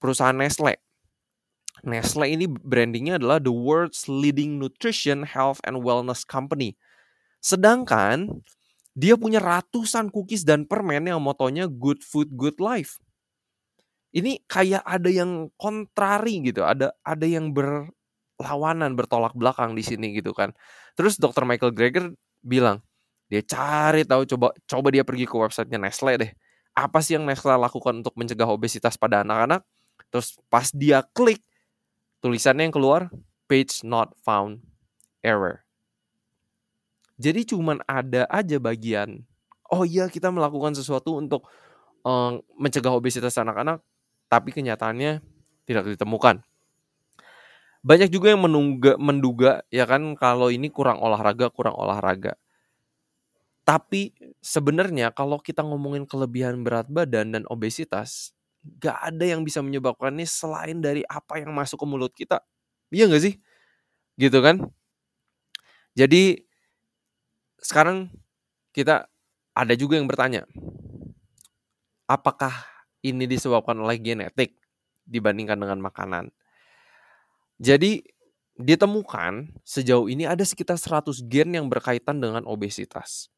perusahaan 0.02 0.34
Nestle. 0.34 0.82
Nestle 1.86 2.26
ini 2.26 2.50
brandingnya 2.50 3.22
adalah 3.22 3.38
the 3.38 3.54
world's 3.54 4.10
leading 4.10 4.58
nutrition, 4.58 5.22
health, 5.22 5.62
and 5.62 5.78
wellness 5.86 6.26
company. 6.26 6.74
Sedangkan 7.38 8.42
dia 8.98 9.14
punya 9.14 9.38
ratusan 9.38 10.10
cookies 10.10 10.42
dan 10.42 10.66
permen 10.66 11.06
yang 11.06 11.22
motonya 11.22 11.70
good 11.70 12.02
food, 12.02 12.34
good 12.34 12.58
life. 12.58 12.98
Ini 14.10 14.42
kayak 14.50 14.82
ada 14.82 15.10
yang 15.12 15.52
kontrari 15.60 16.40
gitu, 16.42 16.64
ada 16.64 16.96
ada 17.04 17.26
yang 17.28 17.52
berlawanan, 18.38 18.94
bertolak 18.94 19.34
belakang 19.34 19.74
di 19.74 19.82
sini 19.82 20.14
gitu 20.14 20.30
kan. 20.30 20.54
Terus 20.94 21.18
Dr. 21.18 21.42
Michael 21.42 21.74
Greger 21.74 22.14
bilang, 22.40 22.80
dia 23.26 23.42
cari 23.44 24.06
tahu 24.06 24.24
coba 24.24 24.54
coba 24.64 24.88
dia 24.94 25.02
pergi 25.02 25.26
ke 25.26 25.34
websitenya 25.34 25.76
Nestle 25.82 26.14
deh. 26.16 26.30
Apa 26.78 27.02
sih 27.02 27.18
yang 27.18 27.26
Nestle 27.26 27.58
lakukan 27.58 28.00
untuk 28.00 28.14
mencegah 28.14 28.46
obesitas 28.46 28.94
pada 28.94 29.26
anak-anak? 29.26 29.66
Terus 30.08 30.38
pas 30.48 30.70
dia 30.70 31.02
klik 31.12 31.42
tulisannya 32.22 32.70
yang 32.70 32.74
keluar 32.74 33.12
page 33.50 33.82
not 33.82 34.14
found 34.22 34.62
error. 35.20 35.66
Jadi 37.18 37.42
cuman 37.50 37.82
ada 37.84 38.30
aja 38.30 38.56
bagian 38.62 39.26
oh 39.68 39.84
iya 39.84 40.08
kita 40.08 40.32
melakukan 40.32 40.72
sesuatu 40.72 41.18
untuk 41.20 41.44
um, 42.06 42.40
mencegah 42.56 42.94
obesitas 42.94 43.36
anak-anak 43.36 43.82
tapi 44.28 44.52
kenyataannya 44.52 45.20
tidak 45.68 45.84
ditemukan. 45.96 46.40
Banyak 47.86 48.10
juga 48.10 48.34
yang 48.34 48.42
menungga, 48.42 48.98
menduga 48.98 49.62
ya 49.70 49.86
kan 49.86 50.02
kalau 50.18 50.50
ini 50.50 50.66
kurang 50.66 50.98
olahraga, 50.98 51.46
kurang 51.54 51.78
olahraga. 51.78 52.34
Tapi 53.68 54.16
sebenarnya 54.40 55.12
kalau 55.12 55.36
kita 55.36 55.60
ngomongin 55.60 56.08
kelebihan 56.08 56.64
berat 56.64 56.88
badan 56.88 57.36
dan 57.36 57.42
obesitas, 57.52 58.32
gak 58.80 58.96
ada 58.96 59.24
yang 59.28 59.44
bisa 59.44 59.60
menyebabkannya 59.60 60.24
selain 60.24 60.80
dari 60.80 61.04
apa 61.04 61.36
yang 61.36 61.52
masuk 61.52 61.84
ke 61.84 61.86
mulut 61.86 62.12
kita. 62.16 62.40
Iya 62.88 63.12
gak 63.12 63.22
sih? 63.28 63.34
Gitu 64.20 64.38
kan? 64.44 64.62
Jadi 65.96 66.44
sekarang 67.58 68.10
kita 68.74 69.06
ada 69.54 69.74
juga 69.74 69.98
yang 69.98 70.06
bertanya, 70.10 70.46
apakah 72.08 72.52
ini 73.04 73.24
disebabkan 73.28 73.78
oleh 73.80 73.96
genetik 74.00 74.56
dibandingkan 75.08 75.58
dengan 75.60 75.80
makanan? 75.82 76.30
Jadi 77.58 78.06
ditemukan 78.58 79.54
sejauh 79.62 80.10
ini 80.10 80.26
ada 80.26 80.42
sekitar 80.42 80.74
100 80.78 81.22
gen 81.26 81.54
yang 81.54 81.66
berkaitan 81.70 82.18
dengan 82.18 82.42
obesitas. 82.46 83.30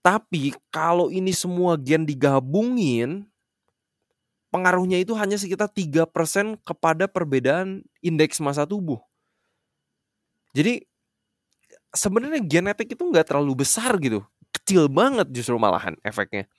Tapi 0.00 0.54
kalau 0.70 1.10
ini 1.10 1.34
semua 1.34 1.76
gen 1.76 2.06
digabungin, 2.06 3.26
pengaruhnya 4.50 4.98
itu 4.98 5.14
hanya 5.14 5.38
sekitar 5.38 5.70
3% 5.70 6.58
kepada 6.62 7.06
perbedaan 7.06 7.86
indeks 8.02 8.42
massa 8.42 8.66
tubuh. 8.66 8.98
Jadi 10.50 10.82
sebenarnya 11.94 12.42
genetik 12.42 12.94
itu 12.94 13.02
nggak 13.02 13.30
terlalu 13.30 13.62
besar 13.62 13.98
gitu. 14.02 14.26
Kecil 14.50 14.90
banget 14.90 15.30
justru 15.30 15.54
malahan 15.58 15.94
efeknya. 16.02 16.50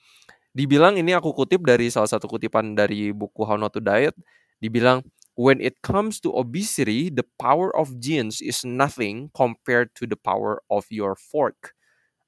Dibilang 0.52 0.96
ini 1.00 1.16
aku 1.16 1.32
kutip 1.32 1.64
dari 1.64 1.88
salah 1.88 2.08
satu 2.08 2.28
kutipan 2.28 2.76
dari 2.76 3.12
buku 3.12 3.44
How 3.44 3.56
Not 3.56 3.76
to 3.76 3.80
Diet. 3.80 4.16
Dibilang 4.60 5.04
when 5.34 5.60
it 5.60 5.80
comes 5.82 6.20
to 6.20 6.32
obesity, 6.36 7.08
the 7.08 7.24
power 7.40 7.74
of 7.76 8.00
genes 8.00 8.40
is 8.40 8.64
nothing 8.64 9.30
compared 9.34 9.94
to 9.96 10.06
the 10.06 10.16
power 10.16 10.60
of 10.68 10.84
your 10.90 11.16
fork. 11.16 11.72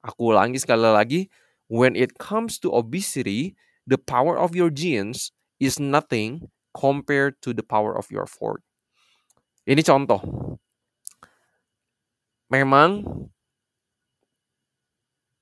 Aku 0.05 0.33
ulangi 0.33 0.61
sekali 0.61 0.85
lagi, 0.85 1.21
when 1.69 1.97
it 1.97 2.17
comes 2.21 2.61
to 2.61 2.69
obesity, 2.73 3.57
the 3.85 3.97
power 3.97 4.37
of 4.37 4.53
your 4.53 4.69
genes 4.69 5.33
is 5.57 5.77
nothing 5.81 6.49
compared 6.73 7.37
to 7.41 7.53
the 7.53 7.65
power 7.65 7.93
of 7.93 8.09
your 8.13 8.29
fork. 8.29 8.61
Ini 9.65 9.81
contoh. 9.81 10.21
Memang 12.53 13.01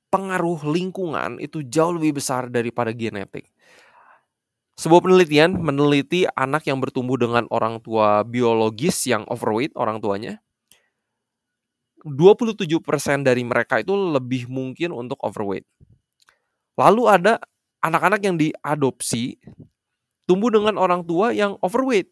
pengaruh 0.08 0.64
lingkungan 0.64 1.42
itu 1.44 1.66
jauh 1.68 1.92
lebih 1.92 2.22
besar 2.22 2.48
daripada 2.48 2.96
genetik. 2.96 3.53
Sebuah 4.74 5.06
penelitian 5.06 5.54
meneliti 5.62 6.26
anak 6.34 6.66
yang 6.66 6.82
bertumbuh 6.82 7.14
dengan 7.14 7.46
orang 7.54 7.78
tua 7.78 8.26
biologis 8.26 9.06
yang 9.06 9.22
overweight 9.30 9.74
orang 9.78 10.02
tuanya. 10.02 10.42
27% 12.04 12.84
dari 13.24 13.46
mereka 13.48 13.80
itu 13.80 13.94
lebih 13.96 14.52
mungkin 14.52 14.92
untuk 14.92 15.22
overweight. 15.24 15.64
Lalu 16.76 17.04
ada 17.06 17.34
anak-anak 17.86 18.22
yang 18.26 18.36
diadopsi 18.36 19.40
tumbuh 20.28 20.52
dengan 20.52 20.76
orang 20.76 21.06
tua 21.06 21.32
yang 21.32 21.56
overweight. 21.62 22.10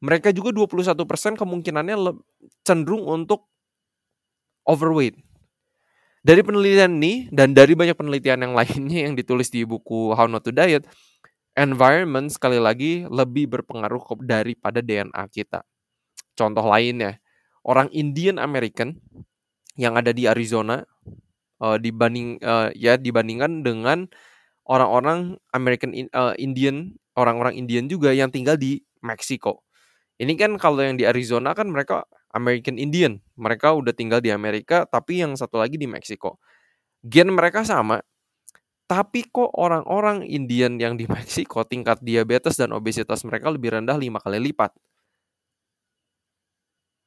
Mereka 0.00 0.30
juga 0.32 0.52
21% 0.52 1.40
kemungkinannya 1.40 1.96
cenderung 2.62 3.04
untuk 3.04 3.48
overweight. 4.68 5.18
Dari 6.26 6.42
penelitian 6.42 6.98
ini 6.98 7.30
dan 7.30 7.54
dari 7.54 7.78
banyak 7.78 7.94
penelitian 7.94 8.42
yang 8.42 8.54
lainnya 8.58 9.06
yang 9.06 9.14
ditulis 9.14 9.46
di 9.46 9.62
buku 9.62 10.10
How 10.10 10.26
Not 10.26 10.42
to 10.42 10.50
Diet, 10.50 10.82
environment 11.54 12.34
sekali 12.34 12.58
lagi 12.58 13.06
lebih 13.06 13.46
berpengaruh 13.46 14.02
daripada 14.26 14.82
DNA 14.82 15.22
kita. 15.30 15.62
Contoh 16.34 16.66
lainnya, 16.66 17.22
orang 17.62 17.86
Indian 17.94 18.42
American 18.42 18.98
yang 19.78 19.94
ada 19.94 20.10
di 20.10 20.26
Arizona 20.26 20.82
uh, 21.62 21.78
dibanding 21.78 22.42
uh, 22.42 22.74
ya 22.74 22.98
dibandingkan 22.98 23.62
dengan 23.62 24.10
orang-orang 24.66 25.38
American 25.54 25.94
uh, 26.10 26.34
Indian, 26.42 26.90
orang-orang 27.14 27.54
Indian 27.54 27.86
juga 27.86 28.10
yang 28.10 28.34
tinggal 28.34 28.58
di 28.58 28.82
Meksiko. 28.98 29.62
Ini 30.18 30.34
kan 30.34 30.58
kalau 30.58 30.82
yang 30.82 30.98
di 30.98 31.06
Arizona 31.06 31.54
kan 31.54 31.70
mereka 31.70 32.02
American 32.36 32.76
Indian. 32.76 33.16
Mereka 33.40 33.72
udah 33.72 33.96
tinggal 33.96 34.20
di 34.20 34.28
Amerika, 34.28 34.84
tapi 34.84 35.24
yang 35.24 35.32
satu 35.34 35.56
lagi 35.56 35.80
di 35.80 35.88
Meksiko. 35.88 36.36
Gen 37.00 37.32
mereka 37.32 37.64
sama, 37.64 38.04
tapi 38.86 39.26
kok 39.26 39.50
orang-orang 39.58 40.22
Indian 40.28 40.78
yang 40.78 40.94
di 40.94 41.08
Meksiko 41.12 41.66
tingkat 41.66 41.98
diabetes 42.04 42.54
dan 42.60 42.70
obesitas 42.76 43.24
mereka 43.26 43.50
lebih 43.50 43.74
rendah 43.74 43.98
lima 43.98 44.20
kali 44.22 44.38
lipat. 44.52 44.76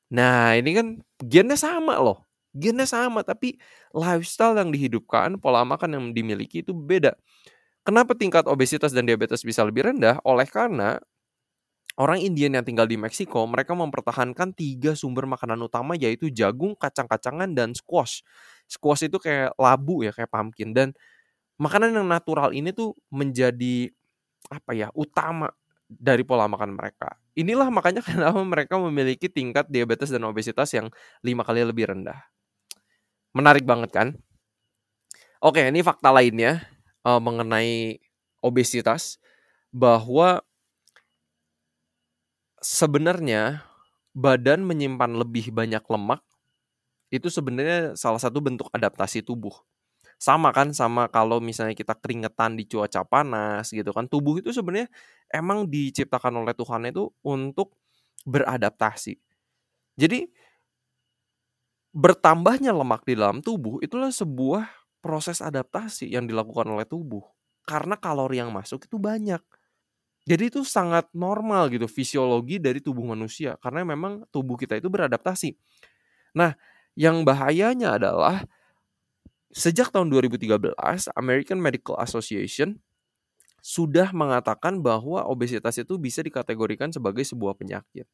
Nah, 0.09 0.57
ini 0.57 0.73
kan 0.73 0.87
gennya 1.21 1.53
sama 1.57 2.01
loh. 2.01 2.25
Gennya 2.49 2.89
sama, 2.89 3.21
tapi 3.21 3.61
lifestyle 3.93 4.57
yang 4.57 4.73
dihidupkan, 4.73 5.37
pola 5.37 5.61
makan 5.61 5.89
yang 5.93 6.05
dimiliki 6.17 6.65
itu 6.65 6.73
beda. 6.73 7.13
Kenapa 7.85 8.17
tingkat 8.17 8.45
obesitas 8.49 8.93
dan 8.93 9.05
diabetes 9.05 9.45
bisa 9.45 9.61
lebih 9.65 9.85
rendah? 9.89 10.17
Oleh 10.25 10.49
karena 10.49 10.97
Orang 11.99 12.23
Indian 12.23 12.55
yang 12.55 12.63
tinggal 12.63 12.87
di 12.87 12.95
Meksiko, 12.95 13.43
mereka 13.43 13.75
mempertahankan 13.75 14.55
tiga 14.55 14.95
sumber 14.95 15.27
makanan 15.27 15.59
utama 15.59 15.99
yaitu 15.99 16.31
jagung, 16.31 16.71
kacang-kacangan, 16.71 17.51
dan 17.51 17.75
squash. 17.75 18.23
Squash 18.71 19.11
itu 19.11 19.19
kayak 19.19 19.51
labu 19.59 20.07
ya, 20.07 20.15
kayak 20.15 20.31
pumpkin. 20.31 20.71
Dan 20.71 20.95
makanan 21.59 21.91
yang 21.91 22.07
natural 22.07 22.55
ini 22.55 22.71
tuh 22.71 22.95
menjadi 23.11 23.91
apa 24.47 24.71
ya 24.71 24.87
utama 24.95 25.51
dari 25.91 26.23
pola 26.23 26.47
makan 26.47 26.79
mereka. 26.79 27.19
Inilah 27.35 27.67
makanya 27.67 27.99
kenapa 28.07 28.39
mereka 28.47 28.79
memiliki 28.79 29.27
tingkat 29.27 29.67
diabetes 29.67 30.07
dan 30.07 30.23
obesitas 30.23 30.71
yang 30.71 30.87
lima 31.19 31.43
kali 31.43 31.67
lebih 31.67 31.91
rendah. 31.91 32.23
Menarik 33.35 33.67
banget 33.67 33.91
kan? 33.91 34.07
Oke, 35.43 35.67
ini 35.67 35.83
fakta 35.83 36.15
lainnya 36.15 36.63
uh, 37.03 37.19
mengenai 37.19 37.99
obesitas 38.39 39.19
bahwa 39.71 40.43
sebenarnya 42.61 43.63
badan 44.15 44.65
menyimpan 44.67 45.11
lebih 45.15 45.51
banyak 45.53 45.83
lemak 45.87 46.21
itu 47.09 47.27
sebenarnya 47.31 47.97
salah 47.97 48.21
satu 48.21 48.39
bentuk 48.43 48.69
adaptasi 48.73 49.25
tubuh. 49.25 49.53
Sama 50.19 50.51
kan 50.55 50.71
sama 50.75 51.07
kalau 51.11 51.39
misalnya 51.43 51.73
kita 51.77 51.95
keringetan 51.97 52.55
di 52.59 52.65
cuaca 52.69 53.03
panas 53.07 53.71
gitu 53.71 53.89
kan. 53.95 54.05
Tubuh 54.07 54.39
itu 54.43 54.51
sebenarnya 54.55 54.89
emang 55.31 55.67
diciptakan 55.69 56.43
oleh 56.43 56.53
Tuhan 56.55 56.87
itu 56.91 57.09
untuk 57.25 57.75
beradaptasi. 58.27 59.17
Jadi 59.99 60.27
bertambahnya 61.93 62.71
lemak 62.75 63.01
di 63.07 63.13
dalam 63.17 63.41
tubuh 63.41 63.81
itulah 63.81 64.13
sebuah 64.13 64.69
proses 65.01 65.41
adaptasi 65.41 66.09
yang 66.11 66.25
dilakukan 66.29 66.67
oleh 66.69 66.85
tubuh. 66.85 67.23
Karena 67.65 67.95
kalori 67.97 68.41
yang 68.41 68.49
masuk 68.53 68.85
itu 68.89 68.97
banyak. 68.97 69.41
Jadi 70.29 70.53
itu 70.53 70.61
sangat 70.61 71.09
normal 71.17 71.73
gitu 71.73 71.89
fisiologi 71.89 72.61
dari 72.61 72.77
tubuh 72.85 73.01
manusia 73.01 73.57
karena 73.65 73.81
memang 73.81 74.21
tubuh 74.29 74.55
kita 74.61 74.77
itu 74.77 74.85
beradaptasi. 74.85 75.57
Nah, 76.37 76.53
yang 76.97 77.23
bahayanya 77.25 77.97
adalah 77.97 78.45
sejak 79.49 79.89
tahun 79.93 80.13
2013 80.13 81.09
American 81.17 81.57
Medical 81.61 81.97
Association 81.99 82.77
sudah 83.61 84.11
mengatakan 84.15 84.79
bahwa 84.83 85.25
obesitas 85.27 85.75
itu 85.81 85.99
bisa 85.99 86.23
dikategorikan 86.23 86.91
sebagai 86.95 87.23
sebuah 87.27 87.57
penyakit. 87.59 88.07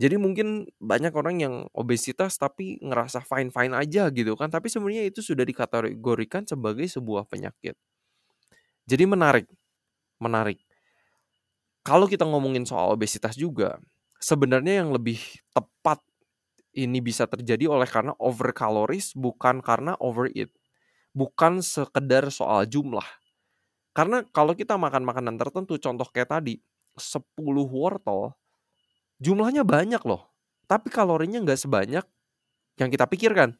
Jadi 0.00 0.16
mungkin 0.18 0.66
banyak 0.82 1.14
orang 1.14 1.36
yang 1.44 1.54
obesitas 1.76 2.34
tapi 2.40 2.82
ngerasa 2.82 3.22
fine-fine 3.22 3.74
aja 3.78 4.10
gitu 4.10 4.34
kan, 4.34 4.50
tapi 4.50 4.66
sebenarnya 4.72 5.06
itu 5.06 5.22
sudah 5.22 5.46
dikategorikan 5.46 6.42
sebagai 6.48 6.88
sebuah 6.90 7.28
penyakit. 7.30 7.78
Jadi 8.88 9.04
menarik, 9.08 9.46
menarik. 10.20 10.60
Kalau 11.84 12.08
kita 12.08 12.24
ngomongin 12.24 12.64
soal 12.64 12.96
obesitas 12.96 13.36
juga, 13.36 13.76
sebenarnya 14.16 14.80
yang 14.84 14.90
lebih 14.96 15.20
tepat 15.52 16.00
ini 16.74 16.98
bisa 17.04 17.28
terjadi 17.28 17.70
oleh 17.70 17.86
karena 17.86 18.16
over 18.18 18.50
calories 18.56 19.12
bukan 19.14 19.60
karena 19.60 19.94
overeat. 20.00 20.48
Bukan 21.14 21.60
sekedar 21.62 22.28
soal 22.32 22.66
jumlah. 22.66 23.04
Karena 23.94 24.26
kalau 24.34 24.56
kita 24.58 24.74
makan 24.74 25.06
makanan 25.06 25.36
tertentu, 25.38 25.78
contoh 25.78 26.08
kayak 26.10 26.34
tadi, 26.34 26.58
10 26.98 27.66
wortel, 27.68 28.34
jumlahnya 29.22 29.62
banyak 29.66 30.02
loh. 30.06 30.30
Tapi 30.66 30.88
kalorinya 30.90 31.42
nggak 31.44 31.60
sebanyak 31.60 32.06
yang 32.80 32.90
kita 32.90 33.06
pikirkan. 33.06 33.54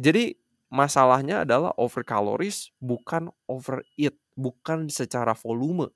Jadi 0.00 0.36
masalahnya 0.72 1.44
adalah 1.44 1.72
over 1.76 2.02
calories 2.04 2.70
bukan 2.80 3.30
overeat, 3.48 4.16
bukan 4.36 4.88
secara 4.92 5.32
volume. 5.36 5.90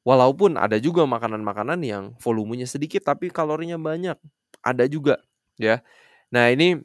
Walaupun 0.00 0.56
ada 0.56 0.80
juga 0.80 1.04
makanan-makanan 1.04 1.80
yang 1.84 2.04
volumenya 2.18 2.64
sedikit 2.64 3.04
tapi 3.04 3.28
kalorinya 3.28 3.76
banyak. 3.76 4.16
Ada 4.64 4.88
juga 4.88 5.20
ya. 5.60 5.84
Nah, 6.32 6.48
ini 6.48 6.80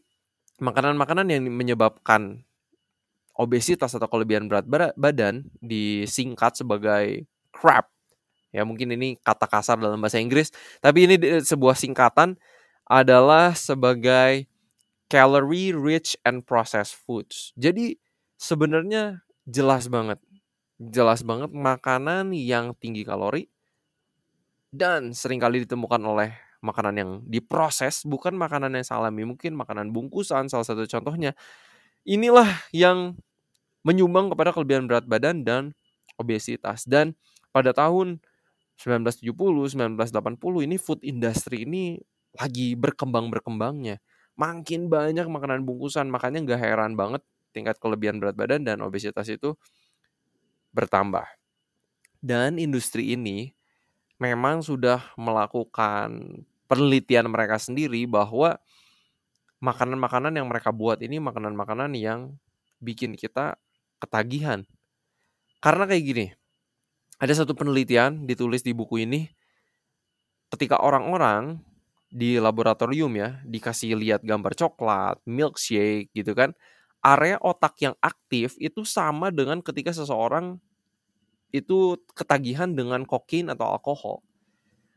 makanan-makanan 0.59 1.31
yang 1.31 1.47
menyebabkan 1.47 2.43
obesitas 3.35 3.91
atau 3.95 4.07
kelebihan 4.07 4.47
berat 4.47 4.67
badan 4.95 5.47
disingkat 5.59 6.55
sebagai 6.59 7.27
CRAP. 7.51 7.87
Ya, 8.55 8.63
mungkin 8.63 8.95
ini 8.95 9.19
kata 9.19 9.51
kasar 9.51 9.75
dalam 9.75 9.99
bahasa 9.99 10.15
Inggris, 10.15 10.47
tapi 10.79 11.03
ini 11.07 11.19
sebuah 11.43 11.75
singkatan 11.75 12.39
adalah 12.87 13.51
sebagai 13.51 14.47
calorie 15.11 15.75
rich 15.75 16.15
and 16.23 16.47
processed 16.47 16.95
foods. 16.95 17.51
Jadi 17.59 17.99
sebenarnya 18.39 19.27
jelas 19.43 19.91
banget. 19.91 20.23
Jelas 20.75 21.23
banget 21.23 21.55
makanan 21.55 22.35
yang 22.35 22.75
tinggi 22.75 23.07
kalori 23.07 23.47
dan 24.75 25.15
sering 25.15 25.39
kali 25.39 25.63
ditemukan 25.63 26.01
oleh 26.03 26.35
makanan 26.59 26.95
yang 26.97 27.11
diproses, 27.23 28.03
bukan 28.03 28.35
makanan 28.35 28.75
yang 28.75 28.83
salami, 28.83 29.23
mungkin 29.23 29.55
makanan 29.55 29.93
bungkusan 29.95 30.51
salah 30.51 30.67
satu 30.67 30.83
contohnya. 30.89 31.31
Inilah 32.07 32.47
yang 32.75 33.15
menyumbang 33.85 34.33
kepada 34.33 34.51
kelebihan 34.55 34.89
berat 34.89 35.05
badan 35.05 35.45
dan 35.45 35.63
obesitas. 36.19 36.85
Dan 36.85 37.15
pada 37.53 37.71
tahun 37.71 38.19
1970, 38.79 39.71
1980 39.73 40.65
ini 40.67 40.75
food 40.81 41.01
industry 41.05 41.65
ini 41.67 41.99
lagi 42.35 42.75
berkembang-berkembangnya. 42.75 44.01
Makin 44.35 44.91
banyak 44.91 45.27
makanan 45.31 45.63
bungkusan, 45.63 46.11
makanya 46.11 46.43
nggak 46.43 46.61
heran 46.61 46.93
banget 46.99 47.23
tingkat 47.55 47.79
kelebihan 47.79 48.19
berat 48.19 48.35
badan 48.35 48.67
dan 48.67 48.83
obesitas 48.83 49.31
itu 49.31 49.55
bertambah. 50.75 51.23
Dan 52.19 52.59
industri 52.59 53.15
ini 53.15 53.55
memang 54.19 54.59
sudah 54.59 54.99
melakukan 55.15 56.43
penelitian 56.67 57.31
mereka 57.31 57.55
sendiri 57.55 58.03
bahwa 58.03 58.59
makanan-makanan 59.63 60.35
yang 60.35 60.47
mereka 60.51 60.75
buat 60.75 60.99
ini 60.99 61.21
makanan-makanan 61.23 61.95
yang 61.95 62.35
bikin 62.83 63.15
kita 63.15 63.55
ketagihan. 64.03 64.67
Karena 65.63 65.87
kayak 65.87 66.03
gini, 66.03 66.27
ada 67.17 67.33
satu 67.33 67.55
penelitian 67.55 68.27
ditulis 68.27 68.61
di 68.61 68.75
buku 68.75 69.07
ini, 69.07 69.25
ketika 70.51 70.77
orang-orang 70.83 71.63
di 72.11 72.37
laboratorium 72.37 73.11
ya 73.17 73.41
dikasih 73.43 73.97
lihat 73.97 74.21
gambar 74.21 74.53
coklat, 74.53 75.17
milkshake 75.25 76.13
gitu 76.13 76.37
kan, 76.37 76.53
area 77.01 77.37
otak 77.41 77.77
yang 77.81 77.95
aktif 78.01 78.57
itu 78.61 78.85
sama 78.85 79.33
dengan 79.33 79.61
ketika 79.61 79.93
seseorang 79.93 80.61
itu 81.55 81.95
ketagihan 82.11 82.71
dengan 82.75 83.07
kokain 83.07 83.47
atau 83.47 83.71
alkohol. 83.71 84.19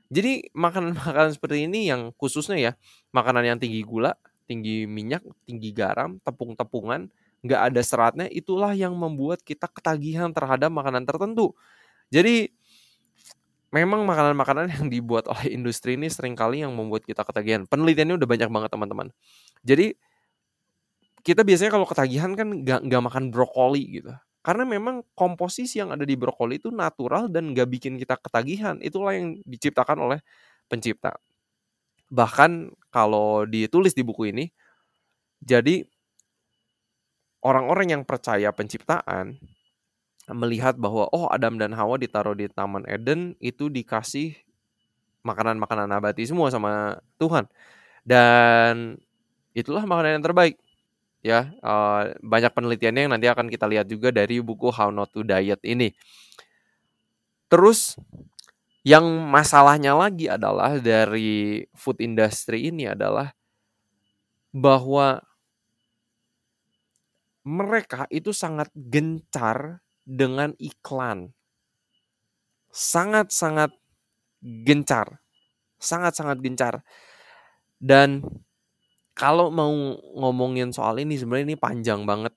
Jadi 0.08 0.48
makanan-makanan 0.56 1.36
seperti 1.36 1.68
ini 1.68 1.92
yang 1.92 2.16
khususnya 2.16 2.56
ya, 2.56 2.72
makanan 3.12 3.44
yang 3.44 3.58
tinggi 3.60 3.84
gula, 3.84 4.16
tinggi 4.48 4.88
minyak, 4.88 5.20
tinggi 5.44 5.70
garam, 5.76 6.16
tepung-tepungan, 6.24 7.12
nggak 7.44 7.60
ada 7.72 7.80
seratnya, 7.84 8.26
itulah 8.32 8.72
yang 8.72 8.96
membuat 8.96 9.44
kita 9.44 9.68
ketagihan 9.68 10.32
terhadap 10.32 10.72
makanan 10.72 11.04
tertentu. 11.04 11.52
Jadi 12.08 12.50
memang 13.68 14.00
makanan-makanan 14.08 14.72
yang 14.80 14.86
dibuat 14.88 15.28
oleh 15.28 15.52
industri 15.52 16.00
ini 16.00 16.08
sering 16.08 16.32
kali 16.32 16.64
yang 16.64 16.72
membuat 16.72 17.04
kita 17.04 17.20
ketagihan. 17.20 17.68
Penelitiannya 17.68 18.16
udah 18.16 18.28
banyak 18.28 18.48
banget 18.48 18.70
teman-teman. 18.72 19.08
Jadi 19.60 19.92
kita 21.20 21.44
biasanya 21.44 21.76
kalau 21.76 21.84
ketagihan 21.84 22.32
kan 22.32 22.48
nggak 22.64 22.80
nggak 22.88 23.02
makan 23.04 23.24
brokoli 23.28 24.00
gitu. 24.00 24.12
Karena 24.48 24.64
memang 24.64 25.04
komposisi 25.12 25.76
yang 25.76 25.92
ada 25.92 26.08
di 26.08 26.16
brokoli 26.16 26.56
itu 26.56 26.72
natural 26.72 27.28
dan 27.28 27.52
nggak 27.52 27.68
bikin 27.68 28.00
kita 28.00 28.16
ketagihan. 28.16 28.80
Itulah 28.80 29.12
yang 29.12 29.44
diciptakan 29.44 30.00
oleh 30.00 30.24
pencipta. 30.72 31.20
Bahkan 32.08 32.72
kalau 32.88 33.44
ditulis 33.44 33.92
di 33.92 34.00
buku 34.00 34.32
ini, 34.32 34.48
jadi 35.44 35.84
orang-orang 37.44 38.00
yang 38.00 38.02
percaya 38.08 38.48
penciptaan 38.48 39.36
melihat 40.32 40.80
bahwa 40.80 41.12
oh 41.12 41.28
Adam 41.28 41.60
dan 41.60 41.76
Hawa 41.76 42.00
ditaruh 42.00 42.32
di 42.32 42.48
Taman 42.48 42.88
Eden 42.88 43.36
itu 43.44 43.68
dikasih 43.68 44.32
makanan-makanan 45.28 45.92
nabati 45.92 46.24
semua 46.24 46.48
sama 46.48 46.96
Tuhan 47.20 47.44
dan 48.04 48.96
itulah 49.52 49.84
makanan 49.84 50.20
yang 50.20 50.24
terbaik 50.24 50.56
ya 51.24 51.50
uh, 51.62 52.14
banyak 52.22 52.52
penelitiannya 52.54 53.08
yang 53.08 53.12
nanti 53.12 53.26
akan 53.26 53.50
kita 53.50 53.66
lihat 53.66 53.86
juga 53.90 54.14
dari 54.14 54.38
buku 54.38 54.70
How 54.70 54.94
Not 54.94 55.12
to 55.14 55.26
Diet 55.26 55.60
ini 55.66 55.92
terus 57.50 57.96
yang 58.86 59.04
masalahnya 59.28 59.92
lagi 59.92 60.30
adalah 60.30 60.78
dari 60.78 61.66
food 61.74 62.00
industry 62.00 62.70
ini 62.70 62.88
adalah 62.88 63.34
bahwa 64.54 65.20
mereka 67.48 68.04
itu 68.12 68.32
sangat 68.36 68.68
gencar 68.76 69.80
dengan 70.04 70.52
iklan. 70.60 71.32
Sangat-sangat 72.68 73.72
gencar. 74.44 75.20
Sangat-sangat 75.80 76.44
gencar. 76.44 76.84
Dan 77.80 78.20
kalau 79.18 79.50
mau 79.50 79.74
ngomongin 80.14 80.70
soal 80.70 81.02
ini 81.02 81.18
sebenarnya 81.18 81.52
ini 81.52 81.58
panjang 81.58 82.06
banget. 82.06 82.30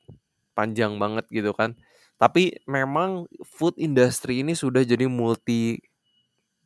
Panjang 0.58 0.98
banget 0.98 1.30
gitu 1.30 1.54
kan. 1.54 1.78
Tapi 2.18 2.58
memang 2.66 3.30
food 3.46 3.78
industry 3.78 4.42
ini 4.42 4.58
sudah 4.58 4.82
jadi 4.82 5.06
multi 5.06 5.78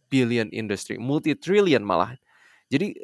billion 0.07 0.47
industry, 0.55 0.95
multi 0.95 1.35
trillion 1.35 1.83
malah. 1.83 2.15
Jadi 2.71 2.95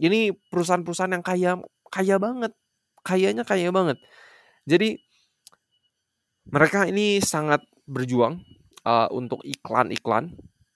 ini 0.00 0.32
perusahaan-perusahaan 0.32 1.12
yang 1.12 1.24
kaya 1.24 1.52
kaya 1.92 2.16
banget. 2.16 2.52
Kayanya 3.04 3.44
kaya 3.44 3.68
banget. 3.68 4.00
Jadi 4.64 4.96
mereka 6.48 6.88
ini 6.88 7.20
sangat 7.20 7.64
berjuang 7.84 8.40
uh, 8.84 9.08
untuk 9.12 9.44
iklan-iklan, 9.44 10.32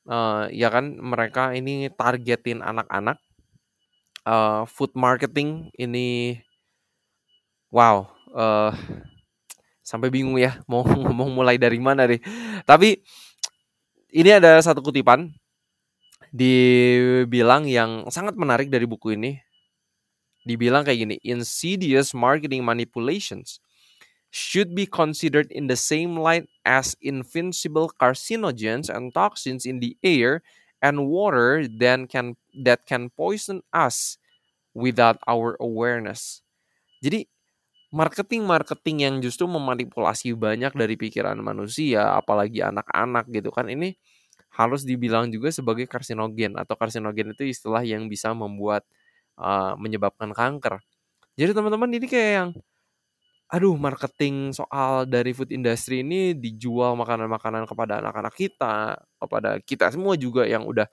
uh, 0.08 0.48
ya 0.52 0.68
kan 0.68 0.96
mereka 1.00 1.52
ini 1.56 1.88
targetin 1.92 2.60
anak-anak. 2.60 3.20
Uh, 4.28 4.68
food 4.68 4.92
marketing 4.92 5.72
ini 5.80 6.36
wow, 7.72 8.04
uh, 8.36 8.76
sampai 9.80 10.12
bingung 10.12 10.36
ya 10.36 10.60
mau 10.70 10.84
ngomong 10.84 11.32
mulai 11.32 11.56
dari 11.56 11.80
mana 11.80 12.04
deh. 12.04 12.20
Tapi 12.68 13.00
ini 14.12 14.30
ada 14.32 14.60
satu 14.60 14.84
kutipan 14.84 15.32
dibilang 16.28 17.64
yang 17.64 18.04
sangat 18.12 18.36
menarik 18.36 18.68
dari 18.68 18.84
buku 18.84 19.16
ini. 19.16 19.40
Dibilang 20.44 20.84
kayak 20.84 21.04
gini, 21.04 21.16
insidious 21.24 22.16
marketing 22.16 22.64
manipulations 22.64 23.60
should 24.32 24.76
be 24.76 24.84
considered 24.84 25.48
in 25.52 25.68
the 25.68 25.76
same 25.76 26.16
light 26.16 26.48
as 26.64 26.96
invincible 27.00 27.92
carcinogens 27.96 28.88
and 28.92 29.12
toxins 29.12 29.64
in 29.64 29.80
the 29.80 29.96
air 30.04 30.44
and 30.82 31.08
water 31.10 31.66
then 31.66 32.06
can 32.06 32.34
that 32.54 32.84
can 32.86 33.10
poison 33.14 33.62
us 33.74 34.18
without 34.74 35.18
our 35.26 35.58
awareness. 35.58 36.42
Jadi 37.02 37.26
marketing-marketing 37.88 38.96
yang 39.00 39.14
justru 39.24 39.48
memanipulasi 39.48 40.36
banyak 40.36 40.76
dari 40.76 40.94
pikiran 40.94 41.38
manusia, 41.40 42.14
apalagi 42.14 42.60
anak-anak 42.60 43.26
gitu 43.32 43.48
kan 43.48 43.66
ini 43.70 43.96
harus 44.52 44.82
dibilang 44.82 45.30
juga 45.30 45.54
sebagai 45.54 45.86
karsinogen 45.86 46.58
atau 46.58 46.74
karsinogen 46.74 47.32
itu 47.32 47.46
istilah 47.46 47.84
yang 47.86 48.10
bisa 48.10 48.34
membuat 48.34 48.82
uh, 49.38 49.78
menyebabkan 49.78 50.34
kanker. 50.34 50.82
Jadi 51.38 51.54
teman-teman 51.54 51.90
ini 51.94 52.06
kayak 52.10 52.32
yang 52.34 52.50
aduh 53.48 53.74
marketing 53.80 54.52
soal 54.52 55.08
dari 55.08 55.32
food 55.32 55.48
industry 55.50 56.04
ini 56.04 56.36
dijual 56.36 56.94
makanan-makanan 57.00 57.64
kepada 57.64 58.04
anak-anak 58.04 58.34
kita, 58.36 59.00
kepada 59.16 59.56
kita 59.64 59.88
semua 59.88 60.14
juga 60.20 60.44
yang 60.44 60.68
udah 60.68 60.84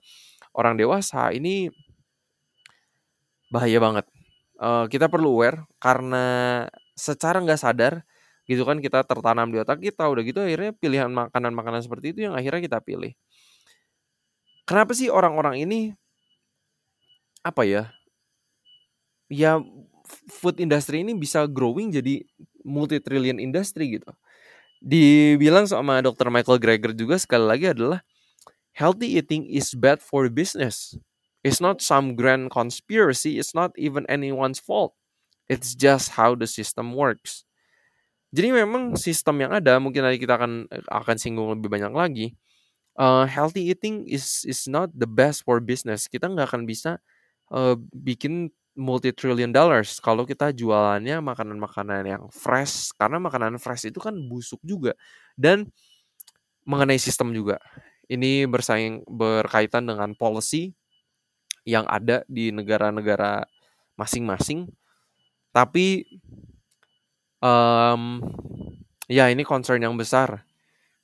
orang 0.56 0.76
dewasa 0.80 1.30
ini 1.36 1.68
Bahaya 3.46 3.78
banget. 3.78 4.06
Uh, 4.56 4.88
kita 4.90 5.06
perlu 5.06 5.36
aware 5.36 5.62
karena 5.78 6.24
secara 6.96 7.44
nggak 7.44 7.60
sadar 7.60 8.02
gitu 8.48 8.64
kan 8.64 8.80
kita 8.80 9.04
tertanam 9.04 9.52
di 9.52 9.60
otak 9.60 9.84
kita 9.84 10.06
udah 10.08 10.22
gitu 10.24 10.40
akhirnya 10.40 10.72
pilihan 10.72 11.10
makanan-makanan 11.12 11.84
seperti 11.84 12.16
itu 12.16 12.30
yang 12.30 12.34
akhirnya 12.34 12.62
kita 12.64 12.78
pilih. 12.80 13.12
Kenapa 14.66 14.96
sih 14.96 15.12
orang-orang 15.12 15.62
ini 15.62 15.94
apa 17.46 17.62
ya? 17.62 17.92
Ya 19.30 19.62
food 20.30 20.62
industry 20.62 21.02
ini 21.02 21.12
bisa 21.14 21.44
growing 21.46 21.90
jadi 21.90 22.22
multi 22.66 22.98
trillion 23.02 23.38
industry 23.38 23.98
gitu. 23.98 24.10
Dibilang 24.82 25.66
sama 25.66 25.98
Dr. 26.04 26.28
Michael 26.28 26.60
Greger 26.60 26.92
juga 26.92 27.16
sekali 27.16 27.46
lagi 27.48 27.66
adalah 27.72 28.00
healthy 28.76 29.16
eating 29.16 29.48
is 29.48 29.72
bad 29.72 30.04
for 30.04 30.28
business. 30.28 30.94
It's 31.46 31.62
not 31.62 31.80
some 31.80 32.18
grand 32.18 32.50
conspiracy, 32.50 33.38
it's 33.38 33.54
not 33.54 33.72
even 33.78 34.04
anyone's 34.10 34.58
fault. 34.58 34.92
It's 35.46 35.78
just 35.78 36.18
how 36.18 36.34
the 36.34 36.50
system 36.50 36.92
works. 36.92 37.46
Jadi 38.34 38.50
memang 38.50 38.98
sistem 38.98 39.46
yang 39.46 39.54
ada 39.54 39.78
mungkin 39.78 40.02
nanti 40.02 40.18
kita 40.18 40.36
akan 40.36 40.66
akan 40.90 41.16
singgung 41.16 41.48
lebih 41.54 41.70
banyak 41.70 41.94
lagi. 41.94 42.26
Uh, 42.98 43.24
healthy 43.28 43.70
eating 43.70 44.04
is 44.10 44.42
is 44.44 44.66
not 44.66 44.90
the 44.92 45.06
best 45.06 45.46
for 45.46 45.62
business. 45.62 46.10
Kita 46.10 46.26
nggak 46.26 46.50
akan 46.50 46.62
bisa 46.66 46.98
uh, 47.54 47.78
bikin 47.94 48.50
multi 48.76 49.10
trillion 49.10 49.50
dollars. 49.50 49.98
Kalau 49.98 50.28
kita 50.28 50.52
jualannya 50.52 51.18
makanan-makanan 51.24 52.02
yang 52.04 52.24
fresh 52.28 52.92
karena 52.94 53.16
makanan 53.16 53.56
fresh 53.56 53.88
itu 53.88 53.98
kan 53.98 54.14
busuk 54.14 54.60
juga. 54.62 54.92
Dan 55.34 55.72
mengenai 56.68 57.00
sistem 57.00 57.32
juga. 57.32 57.56
Ini 58.06 58.46
bersaing 58.46 59.02
berkaitan 59.08 59.88
dengan 59.88 60.14
policy 60.14 60.76
yang 61.66 61.88
ada 61.90 62.22
di 62.30 62.54
negara-negara 62.54 63.42
masing-masing. 63.98 64.70
Tapi 65.50 66.06
um, 67.42 68.22
ya 69.10 69.32
ini 69.32 69.42
concern 69.42 69.82
yang 69.82 69.96
besar. 69.98 70.46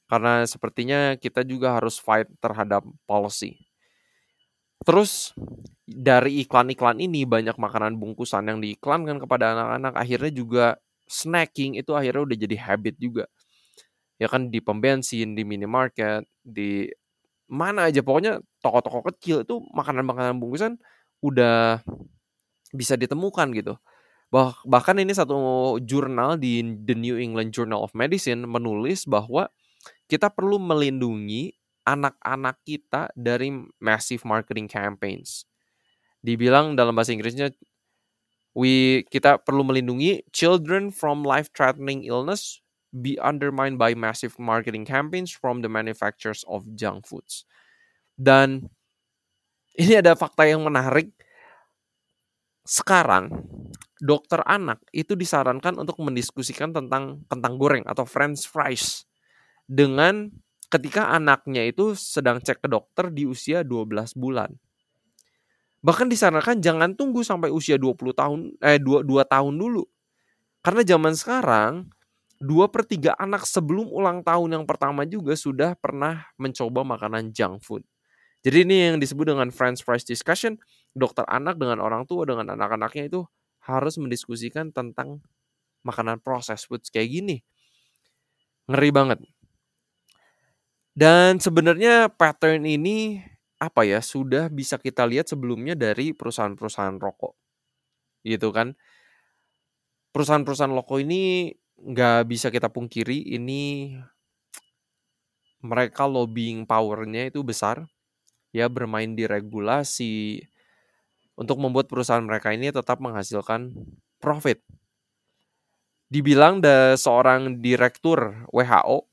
Karena 0.06 0.44
sepertinya 0.44 1.16
kita 1.16 1.40
juga 1.40 1.80
harus 1.80 1.96
fight 1.96 2.28
terhadap 2.36 2.84
policy. 3.08 3.56
Terus 4.84 5.32
dari 5.96 6.44
iklan-iklan 6.44 6.98
ini 7.00 7.24
banyak 7.28 7.56
makanan 7.56 7.96
bungkusan 8.00 8.48
yang 8.48 8.58
diiklankan 8.62 9.20
kepada 9.22 9.52
anak-anak 9.56 9.94
akhirnya 9.98 10.32
juga 10.32 10.66
snacking 11.08 11.76
itu 11.80 11.92
akhirnya 11.92 12.22
udah 12.24 12.38
jadi 12.38 12.56
habit 12.58 12.94
juga. 12.96 13.24
Ya 14.20 14.30
kan 14.30 14.48
di 14.52 14.62
pom 14.62 14.78
bensin, 14.78 15.34
di 15.34 15.42
minimarket, 15.42 16.24
di 16.40 16.86
mana 17.50 17.90
aja 17.90 18.00
pokoknya 18.00 18.40
toko-toko 18.64 19.04
kecil 19.12 19.44
itu 19.44 19.60
makanan-makanan 19.74 20.38
bungkusan 20.40 20.80
udah 21.20 21.84
bisa 22.72 22.96
ditemukan 22.96 23.52
gitu. 23.52 23.74
Bah 24.32 24.56
bahkan 24.64 24.96
ini 24.96 25.12
satu 25.12 25.76
jurnal 25.84 26.40
di 26.40 26.64
The 26.64 26.96
New 26.96 27.20
England 27.20 27.52
Journal 27.52 27.84
of 27.84 27.92
Medicine 27.92 28.48
menulis 28.48 29.04
bahwa 29.04 29.52
kita 30.08 30.32
perlu 30.32 30.56
melindungi 30.56 31.52
anak-anak 31.84 32.62
kita 32.64 33.10
dari 33.18 33.52
massive 33.82 34.22
marketing 34.24 34.70
campaigns. 34.70 35.44
Dibilang 36.22 36.78
dalam 36.78 36.94
bahasa 36.94 37.10
Inggrisnya 37.10 37.50
we 38.54 39.02
kita 39.10 39.42
perlu 39.42 39.66
melindungi 39.66 40.22
children 40.30 40.94
from 40.94 41.26
life-threatening 41.26 42.06
illness 42.06 42.62
be 42.92 43.16
undermined 43.18 43.80
by 43.80 43.96
massive 43.96 44.36
marketing 44.36 44.84
campaigns 44.84 45.32
from 45.32 45.64
the 45.64 45.70
manufacturers 45.70 46.44
of 46.46 46.68
junk 46.76 47.08
foods. 47.08 47.48
Dan 48.14 48.68
ini 49.74 49.98
ada 49.98 50.12
fakta 50.12 50.44
yang 50.44 50.62
menarik. 50.62 51.10
Sekarang 52.62 53.42
dokter 53.98 54.38
anak 54.46 54.78
itu 54.94 55.18
disarankan 55.18 55.74
untuk 55.82 55.98
mendiskusikan 55.98 56.70
tentang 56.70 57.26
kentang 57.26 57.54
goreng 57.58 57.82
atau 57.88 58.06
french 58.06 58.46
fries 58.46 59.02
dengan 59.66 60.30
ketika 60.70 61.10
anaknya 61.10 61.66
itu 61.66 61.98
sedang 61.98 62.38
cek 62.38 62.62
ke 62.62 62.68
dokter 62.70 63.10
di 63.10 63.26
usia 63.26 63.66
12 63.66 64.14
bulan. 64.14 64.52
Bahkan 65.82 66.06
disarankan 66.06 66.62
jangan 66.62 66.94
tunggu 66.94 67.26
sampai 67.26 67.50
usia 67.50 67.74
20 67.74 68.14
tahun 68.14 68.54
eh 68.62 68.78
2, 68.78 69.02
2 69.02 69.26
tahun 69.26 69.54
dulu. 69.58 69.82
Karena 70.62 70.82
zaman 70.86 71.14
sekarang 71.18 71.72
2 72.42 72.70
per 72.70 72.82
3 72.86 73.14
anak 73.18 73.46
sebelum 73.46 73.90
ulang 73.90 74.22
tahun 74.22 74.62
yang 74.62 74.64
pertama 74.66 75.06
juga 75.06 75.34
sudah 75.34 75.74
pernah 75.78 76.26
mencoba 76.38 76.86
makanan 76.86 77.34
junk 77.34 77.62
food. 77.66 77.82
Jadi 78.42 78.66
ini 78.66 78.76
yang 78.94 78.98
disebut 78.98 79.34
dengan 79.34 79.50
French 79.54 79.82
fries 79.86 80.06
discussion. 80.06 80.58
Dokter 80.94 81.26
anak 81.30 81.58
dengan 81.58 81.78
orang 81.78 82.06
tua 82.06 82.26
dengan 82.26 82.50
anak-anaknya 82.54 83.10
itu 83.10 83.22
harus 83.62 83.94
mendiskusikan 83.98 84.74
tentang 84.74 85.22
makanan 85.86 86.18
proses 86.22 86.66
food 86.66 86.82
kayak 86.90 87.10
gini. 87.10 87.36
Ngeri 88.70 88.90
banget. 88.94 89.18
Dan 90.92 91.40
sebenarnya 91.40 92.12
pattern 92.12 92.68
ini 92.68 93.22
apa 93.62 93.86
ya 93.86 94.02
sudah 94.02 94.50
bisa 94.50 94.74
kita 94.74 95.06
lihat 95.06 95.30
sebelumnya 95.30 95.78
dari 95.78 96.10
perusahaan-perusahaan 96.10 96.98
rokok, 96.98 97.38
gitu 98.26 98.50
kan? 98.50 98.74
Perusahaan-perusahaan 100.10 100.74
rokok 100.74 100.98
ini 100.98 101.54
nggak 101.78 102.26
bisa 102.26 102.50
kita 102.50 102.66
pungkiri 102.74 103.38
ini 103.38 103.94
mereka 105.62 106.10
lobbying 106.10 106.66
powernya 106.66 107.30
itu 107.30 107.46
besar, 107.46 107.86
ya 108.50 108.66
bermain 108.66 109.14
di 109.14 109.30
regulasi 109.30 110.42
untuk 111.38 111.62
membuat 111.62 111.86
perusahaan 111.86 112.26
mereka 112.26 112.50
ini 112.50 112.74
tetap 112.74 112.98
menghasilkan 112.98 113.70
profit. 114.18 114.58
Dibilang 116.10 116.60
ada 116.60 116.98
seorang 116.98 117.62
direktur 117.62 118.44
WHO 118.50 119.06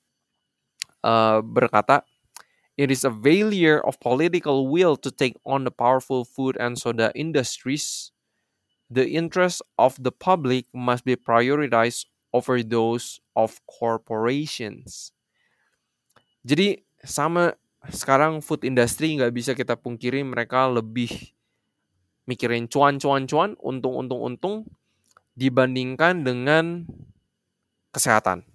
uh, 1.05 1.39
berkata, 1.39 2.03
It 2.79 2.87
is 2.95 3.03
a 3.03 3.11
failure 3.11 3.83
of 3.83 3.99
political 3.99 4.71
will 4.71 4.95
to 5.03 5.11
take 5.11 5.35
on 5.43 5.67
the 5.67 5.75
powerful 5.75 6.23
food 6.23 6.55
and 6.55 6.79
soda 6.79 7.11
industries. 7.11 8.15
The 8.87 9.03
interests 9.03 9.59
of 9.75 9.99
the 9.99 10.15
public 10.15 10.71
must 10.71 11.03
be 11.03 11.19
prioritized 11.19 12.07
over 12.31 12.63
those 12.63 13.19
of 13.35 13.59
corporations. 13.67 15.11
Jadi 16.47 16.79
sama 17.03 17.59
sekarang 17.91 18.39
food 18.39 18.63
industry 18.63 19.19
nggak 19.19 19.35
bisa 19.35 19.51
kita 19.51 19.75
pungkiri 19.75 20.23
mereka 20.23 20.71
lebih 20.71 21.35
mikirin 22.31 22.71
cuan 22.71 22.95
cuan 22.95 23.27
cuan 23.27 23.59
untung 23.59 24.07
untung 24.07 24.23
untung 24.23 24.55
dibandingkan 25.35 26.23
dengan 26.23 26.87
kesehatan 27.91 28.47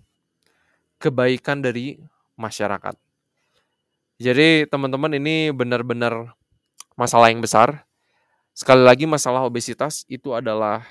kebaikan 0.97 1.61
dari 1.61 2.01
masyarakat. 2.41 3.04
Jadi 4.15 4.71
teman-teman 4.71 5.19
ini 5.19 5.51
benar-benar 5.51 6.39
masalah 6.95 7.35
yang 7.35 7.43
besar. 7.43 7.83
Sekali 8.55 8.87
lagi 8.87 9.11
masalah 9.11 9.43
obesitas 9.43 10.07
itu 10.07 10.31
adalah 10.31 10.87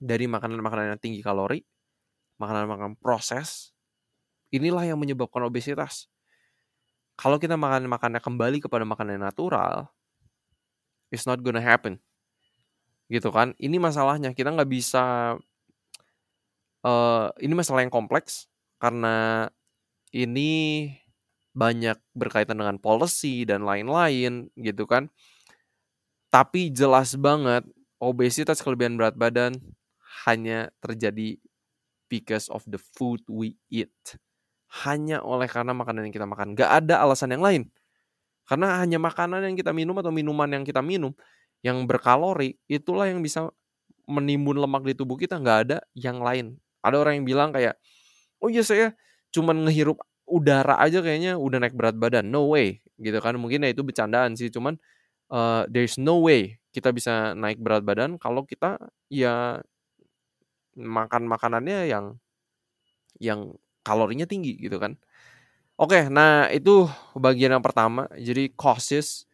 dari 0.00 0.24
makanan-makanan 0.24 0.96
yang 0.96 1.00
tinggi 1.00 1.20
kalori, 1.20 1.60
makanan-makanan 2.40 2.96
proses. 2.96 3.76
Inilah 4.48 4.88
yang 4.88 4.96
menyebabkan 4.96 5.44
obesitas. 5.44 6.08
Kalau 7.20 7.36
kita 7.36 7.60
makan 7.60 7.84
makannya 7.92 8.24
kembali 8.24 8.64
kepada 8.64 8.88
makanan 8.88 9.20
natural, 9.20 9.92
it's 11.12 11.28
not 11.28 11.36
gonna 11.44 11.60
happen. 11.60 12.00
Gitu 13.12 13.28
kan? 13.28 13.52
Ini 13.60 13.76
masalahnya 13.76 14.32
kita 14.32 14.56
nggak 14.56 14.72
bisa. 14.72 15.36
Uh, 16.82 17.30
ini 17.38 17.54
masalah 17.54 17.84
yang 17.84 17.94
kompleks 17.94 18.50
karena 18.82 19.46
ini 20.10 20.90
banyak 21.52 22.00
berkaitan 22.16 22.56
dengan 22.56 22.80
policy 22.80 23.44
dan 23.44 23.64
lain-lain 23.64 24.48
gitu 24.56 24.88
kan. 24.88 25.12
Tapi 26.32 26.72
jelas 26.72 27.12
banget 27.16 27.64
obesitas 28.00 28.64
kelebihan 28.64 28.96
berat 28.96 29.14
badan 29.14 29.52
hanya 30.24 30.72
terjadi 30.80 31.36
because 32.08 32.48
of 32.48 32.64
the 32.64 32.80
food 32.80 33.20
we 33.28 33.60
eat. 33.68 33.92
Hanya 34.84 35.20
oleh 35.20 35.44
karena 35.44 35.76
makanan 35.76 36.08
yang 36.08 36.14
kita 36.16 36.24
makan. 36.24 36.56
Gak 36.56 36.84
ada 36.84 37.04
alasan 37.04 37.36
yang 37.36 37.44
lain. 37.44 37.68
Karena 38.48 38.80
hanya 38.80 38.96
makanan 38.96 39.44
yang 39.44 39.56
kita 39.56 39.70
minum 39.76 39.94
atau 40.00 40.08
minuman 40.08 40.48
yang 40.48 40.64
kita 40.64 40.80
minum 40.80 41.12
yang 41.62 41.78
berkalori 41.86 42.58
itulah 42.66 43.06
yang 43.06 43.22
bisa 43.22 43.52
menimbun 44.08 44.58
lemak 44.58 44.82
di 44.88 44.96
tubuh 44.96 45.20
kita. 45.20 45.36
Gak 45.36 45.58
ada 45.68 45.78
yang 45.92 46.18
lain. 46.24 46.56
Ada 46.80 46.96
orang 46.96 47.20
yang 47.20 47.26
bilang 47.28 47.50
kayak, 47.52 47.76
oh 48.40 48.48
iya 48.48 48.64
saya 48.64 48.96
cuman 49.32 49.68
ngehirup 49.68 50.00
udara 50.32 50.80
aja 50.80 51.04
kayaknya 51.04 51.36
udah 51.36 51.60
naik 51.60 51.76
berat 51.76 51.96
badan. 52.00 52.32
No 52.32 52.48
way 52.48 52.80
gitu 52.96 53.20
kan. 53.20 53.36
Mungkin 53.36 53.68
ya 53.68 53.70
itu 53.76 53.84
bercandaan 53.84 54.32
sih, 54.40 54.48
cuman 54.48 54.80
uh, 55.28 55.68
there's 55.68 56.00
no 56.00 56.24
way 56.24 56.56
kita 56.72 56.88
bisa 56.90 57.36
naik 57.36 57.60
berat 57.60 57.84
badan 57.84 58.16
kalau 58.16 58.48
kita 58.48 58.80
ya 59.12 59.60
makan 60.72 61.28
makanannya 61.28 61.92
yang 61.92 62.16
yang 63.20 63.52
kalorinya 63.84 64.24
tinggi 64.24 64.56
gitu 64.56 64.80
kan. 64.80 64.96
Oke, 65.76 66.08
nah 66.08 66.48
itu 66.48 66.88
bagian 67.16 67.52
yang 67.58 67.64
pertama. 67.64 68.08
Jadi 68.16 68.52
causes 68.56 69.28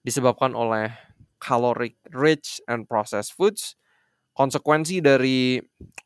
disebabkan 0.00 0.56
oleh 0.56 0.92
caloric 1.40 1.96
rich 2.12 2.60
and 2.68 2.86
processed 2.88 3.36
foods. 3.36 3.76
Konsekuensi 4.36 5.02
dari 5.04 5.58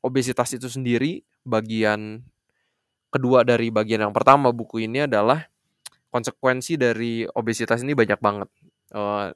obesitas 0.03 0.51
itu 0.57 0.67
sendiri, 0.67 1.23
bagian 1.45 2.25
kedua 3.15 3.47
dari 3.47 3.71
bagian 3.71 4.03
yang 4.03 4.11
pertama 4.11 4.51
buku 4.51 4.91
ini 4.91 5.07
adalah 5.07 5.47
konsekuensi 6.11 6.75
dari 6.75 7.23
obesitas 7.31 7.87
ini 7.87 7.95
banyak 7.95 8.19
banget. 8.19 8.51
Uh, 8.91 9.31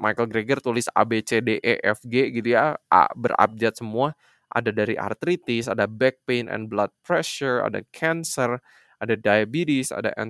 Michael 0.00 0.32
Greger 0.32 0.64
tulis 0.64 0.88
A 0.96 1.04
B 1.04 1.20
C 1.20 1.44
D 1.44 1.60
E 1.60 1.76
F 1.84 2.00
G 2.08 2.32
gitu 2.32 2.56
ya, 2.56 2.80
A 2.88 3.12
berabjad 3.12 3.76
semua. 3.76 4.16
Ada 4.48 4.72
dari 4.74 4.98
artritis, 4.98 5.70
ada 5.70 5.86
back 5.86 6.26
pain 6.26 6.50
and 6.50 6.66
blood 6.72 6.90
pressure, 7.06 7.62
ada 7.62 7.86
cancer, 7.94 8.58
ada 8.98 9.14
diabetes, 9.14 9.94
ada 9.94 10.10
eh, 10.10 10.26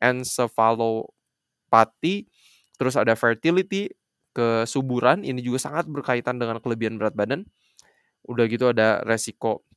encephalopathy, 0.00 2.24
terus 2.80 2.96
ada 2.96 3.12
fertility, 3.12 3.92
kesuburan, 4.32 5.20
ini 5.20 5.44
juga 5.44 5.60
sangat 5.60 5.84
berkaitan 5.84 6.40
dengan 6.40 6.56
kelebihan 6.64 6.96
berat 6.96 7.12
badan. 7.12 7.44
Udah 8.24 8.48
gitu 8.48 8.72
ada 8.72 9.04
resiko 9.04 9.68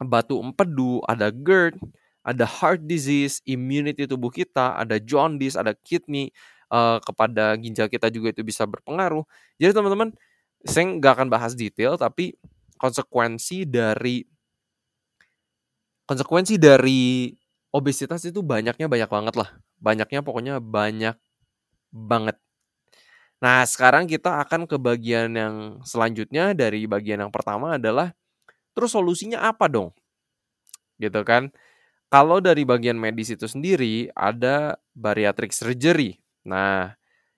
batu 0.00 0.40
empedu, 0.40 1.04
ada 1.04 1.28
GERD, 1.28 1.76
ada 2.24 2.44
heart 2.44 2.84
disease, 2.84 3.44
immunity 3.44 4.04
tubuh 4.08 4.32
kita, 4.32 4.76
ada 4.76 4.96
jaundice, 5.00 5.56
ada 5.56 5.76
kidney, 5.76 6.32
uh, 6.72 6.98
kepada 7.02 7.58
ginjal 7.58 7.90
kita 7.90 8.08
juga 8.08 8.32
itu 8.32 8.40
bisa 8.46 8.64
berpengaruh. 8.64 9.26
Jadi 9.60 9.72
teman-teman, 9.76 10.14
saya 10.64 10.84
nggak 10.88 11.12
akan 11.20 11.28
bahas 11.28 11.52
detail, 11.52 11.98
tapi 12.00 12.36
konsekuensi 12.80 13.68
dari 13.68 14.24
konsekuensi 16.08 16.58
dari 16.58 17.30
obesitas 17.70 18.24
itu 18.26 18.40
banyaknya 18.42 18.90
banyak 18.90 19.10
banget 19.10 19.34
lah. 19.36 19.50
Banyaknya 19.78 20.20
pokoknya 20.24 20.58
banyak 20.58 21.14
banget. 21.92 22.36
Nah, 23.40 23.64
sekarang 23.64 24.04
kita 24.04 24.42
akan 24.44 24.68
ke 24.68 24.76
bagian 24.76 25.32
yang 25.32 25.54
selanjutnya 25.80 26.52
dari 26.52 26.84
bagian 26.84 27.24
yang 27.24 27.32
pertama 27.32 27.80
adalah 27.80 28.12
terus 28.74 28.94
solusinya 28.94 29.44
apa 29.46 29.66
dong? 29.70 29.90
Gitu 31.00 31.20
kan? 31.24 31.50
Kalau 32.10 32.42
dari 32.42 32.66
bagian 32.66 32.98
medis 32.98 33.30
itu 33.30 33.46
sendiri 33.46 34.10
ada 34.18 34.78
bariatric 34.98 35.54
surgery. 35.54 36.18
Nah, 36.42 36.94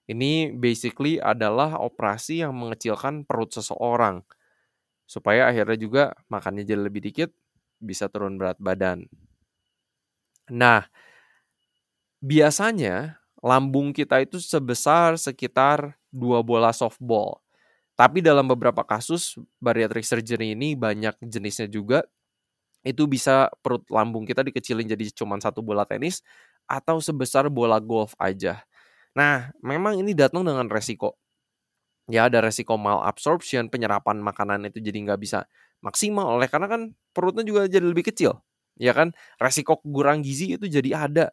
ini 0.08 0.50
basically 0.54 1.20
adalah 1.20 1.76
operasi 1.78 2.40
yang 2.40 2.56
mengecilkan 2.56 3.28
perut 3.28 3.52
seseorang 3.52 4.24
supaya 5.04 5.52
akhirnya 5.52 5.76
juga 5.76 6.04
makannya 6.32 6.64
jadi 6.64 6.80
lebih 6.88 7.04
dikit, 7.04 7.30
bisa 7.76 8.08
turun 8.08 8.40
berat 8.40 8.56
badan. 8.56 9.04
Nah, 10.48 10.88
biasanya 12.24 13.20
lambung 13.42 13.92
kita 13.92 14.24
itu 14.24 14.40
sebesar 14.40 15.20
sekitar 15.20 15.98
dua 16.08 16.40
bola 16.40 16.72
softball. 16.72 17.41
Tapi 17.98 18.24
dalam 18.24 18.48
beberapa 18.48 18.82
kasus 18.86 19.36
bariatric 19.60 20.02
surgery 20.06 20.56
ini 20.56 20.74
banyak 20.74 21.14
jenisnya 21.22 21.68
juga. 21.70 22.02
Itu 22.82 23.06
bisa 23.10 23.50
perut 23.62 23.86
lambung 23.92 24.26
kita 24.26 24.42
dikecilin 24.46 24.88
jadi 24.90 25.10
cuma 25.14 25.38
satu 25.42 25.62
bola 25.62 25.84
tenis 25.86 26.22
atau 26.66 26.98
sebesar 27.02 27.46
bola 27.52 27.78
golf 27.82 28.14
aja. 28.18 28.62
Nah, 29.16 29.50
memang 29.62 29.98
ini 30.02 30.14
datang 30.16 30.46
dengan 30.46 30.66
resiko. 30.70 31.16
Ya, 32.10 32.26
ada 32.28 32.42
resiko 32.42 32.74
malabsorption, 32.76 33.70
penyerapan 33.70 34.18
makanan 34.20 34.66
itu 34.68 34.82
jadi 34.82 34.98
nggak 35.06 35.20
bisa 35.22 35.46
maksimal 35.86 36.34
oleh 36.38 36.50
karena 36.50 36.66
kan 36.70 36.82
perutnya 37.14 37.46
juga 37.46 37.70
jadi 37.70 37.86
lebih 37.86 38.10
kecil. 38.10 38.42
Ya 38.80 38.90
kan, 38.96 39.14
resiko 39.38 39.78
kurang 39.86 40.20
gizi 40.26 40.58
itu 40.58 40.66
jadi 40.66 41.06
ada. 41.08 41.26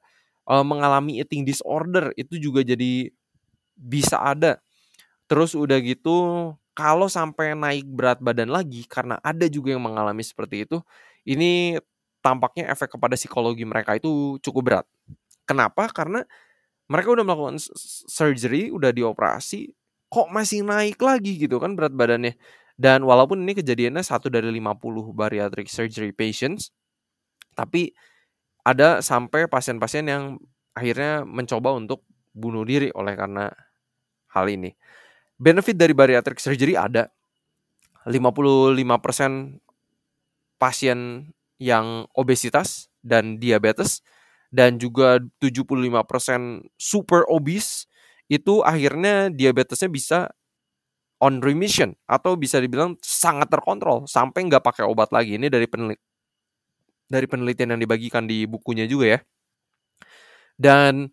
E, 0.46 0.54
mengalami 0.66 1.20
eating 1.24 1.44
disorder 1.48 2.14
itu 2.20 2.38
juga 2.38 2.62
jadi 2.66 3.10
bisa 3.78 4.22
ada. 4.22 4.60
Terus 5.30 5.54
udah 5.54 5.78
gitu, 5.86 6.18
kalau 6.74 7.06
sampai 7.06 7.54
naik 7.54 7.86
berat 7.86 8.18
badan 8.18 8.50
lagi 8.50 8.82
karena 8.90 9.22
ada 9.22 9.46
juga 9.46 9.78
yang 9.78 9.84
mengalami 9.86 10.26
seperti 10.26 10.66
itu, 10.66 10.82
ini 11.28 11.78
tampaknya 12.26 12.68
efek 12.74 12.98
kepada 12.98 13.14
psikologi 13.14 13.64
mereka 13.64 13.94
itu 13.94 14.42
cukup 14.42 14.62
berat. 14.66 14.86
Kenapa? 15.46 15.90
Karena 15.94 16.26
mereka 16.90 17.14
udah 17.14 17.26
melakukan 17.26 17.58
surgery, 18.10 18.74
udah 18.74 18.90
dioperasi, 18.94 19.74
kok 20.10 20.28
masih 20.34 20.66
naik 20.66 20.98
lagi 21.02 21.38
gitu 21.38 21.62
kan 21.62 21.78
berat 21.78 21.94
badannya. 21.94 22.34
Dan 22.80 23.06
walaupun 23.06 23.44
ini 23.46 23.54
kejadiannya 23.60 24.02
satu 24.02 24.32
dari 24.34 24.50
50 24.50 25.14
bariatric 25.14 25.70
surgery 25.70 26.16
patients, 26.16 26.74
tapi 27.54 27.94
ada 28.66 29.02
sampai 29.04 29.48
pasien-pasien 29.52 30.08
yang 30.10 30.24
akhirnya 30.78 31.24
mencoba 31.28 31.76
untuk 31.76 32.06
bunuh 32.36 32.64
diri 32.64 32.90
oleh 32.96 33.14
karena 33.18 33.52
hal 34.34 34.48
ini. 34.50 34.74
Benefit 35.40 35.80
dari 35.80 35.96
bariatric 35.96 36.38
surgery 36.44 36.76
ada. 36.76 37.08
55% 38.04 38.76
pasien 40.60 41.32
yang 41.60 42.08
obesitas 42.16 42.92
dan 43.00 43.40
diabetes 43.40 44.04
dan 44.52 44.82
juga 44.82 45.22
75% 45.40 46.68
super 46.76 47.24
obese 47.32 47.86
itu 48.30 48.62
akhirnya 48.62 49.30
diabetesnya 49.30 49.90
bisa 49.90 50.20
on 51.20 51.44
remission 51.44 51.94
atau 52.08 52.40
bisa 52.40 52.58
dibilang 52.64 52.96
sangat 53.04 53.52
terkontrol 53.52 54.08
sampai 54.08 54.48
nggak 54.48 54.64
pakai 54.64 54.84
obat 54.88 55.12
lagi 55.12 55.36
ini 55.36 55.52
dari 55.52 55.68
penelit 55.68 56.00
dari 57.10 57.26
penelitian 57.26 57.76
yang 57.76 57.82
dibagikan 57.82 58.24
di 58.30 58.46
bukunya 58.46 58.88
juga 58.88 59.18
ya 59.18 59.20
dan 60.56 61.12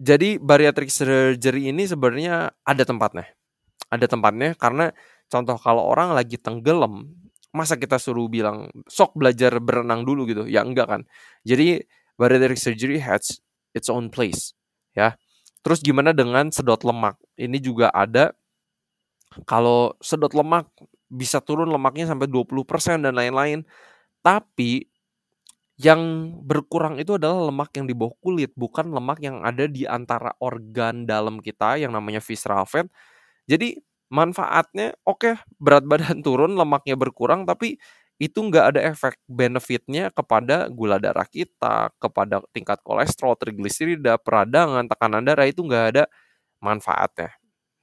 jadi 0.00 0.38
bariatric 0.40 0.90
surgery 0.90 1.70
ini 1.70 1.86
sebenarnya 1.86 2.52
ada 2.66 2.82
tempatnya 2.82 3.26
ada 3.88 4.06
tempatnya 4.10 4.58
karena 4.58 4.90
contoh 5.30 5.56
kalau 5.60 5.86
orang 5.86 6.12
lagi 6.14 6.38
tenggelam 6.38 7.10
masa 7.54 7.78
kita 7.78 8.02
suruh 8.02 8.26
bilang 8.26 8.66
sok 8.90 9.14
belajar 9.14 9.54
berenang 9.62 10.02
dulu 10.02 10.26
gitu 10.26 10.42
ya 10.50 10.66
enggak 10.66 10.90
kan 10.90 11.00
jadi 11.46 11.86
bariatric 12.18 12.58
surgery 12.58 12.98
has 12.98 13.38
its 13.74 13.90
own 13.90 14.10
place 14.10 14.54
ya. 14.94 15.18
Terus 15.64 15.82
gimana 15.82 16.14
dengan 16.14 16.48
sedot 16.54 16.80
lemak? 16.86 17.18
Ini 17.34 17.58
juga 17.58 17.90
ada 17.90 18.32
kalau 19.48 19.98
sedot 19.98 20.30
lemak 20.32 20.70
bisa 21.10 21.42
turun 21.42 21.68
lemaknya 21.68 22.06
sampai 22.08 22.30
20% 22.30 23.02
dan 23.02 23.12
lain-lain. 23.16 23.66
Tapi 24.22 24.88
yang 25.80 26.30
berkurang 26.46 27.02
itu 27.02 27.18
adalah 27.18 27.50
lemak 27.50 27.74
yang 27.74 27.86
di 27.90 27.94
bawah 27.98 28.14
kulit, 28.22 28.54
bukan 28.54 28.94
lemak 28.94 29.18
yang 29.22 29.42
ada 29.42 29.66
di 29.66 29.82
antara 29.90 30.30
organ 30.38 31.02
dalam 31.08 31.42
kita 31.42 31.82
yang 31.82 31.90
namanya 31.94 32.22
visceral 32.22 32.62
fat. 32.68 32.86
Jadi 33.48 33.78
manfaatnya 34.12 34.94
oke, 35.06 35.34
okay, 35.34 35.34
berat 35.60 35.84
badan 35.88 36.20
turun, 36.26 36.54
lemaknya 36.56 36.94
berkurang, 36.98 37.44
tapi 37.48 37.76
itu 38.22 38.38
nggak 38.40 38.66
ada 38.76 38.80
efek 38.94 39.18
benefitnya 39.26 40.08
kepada 40.14 40.70
gula 40.70 41.02
darah 41.02 41.26
kita, 41.26 41.90
kepada 41.98 42.40
tingkat 42.54 42.78
kolesterol, 42.86 43.34
trigliserida, 43.38 44.16
peradangan, 44.22 44.86
tekanan 44.86 45.22
darah 45.26 45.46
itu 45.50 45.62
nggak 45.66 45.86
ada 45.98 46.04
manfaatnya. 46.62 47.32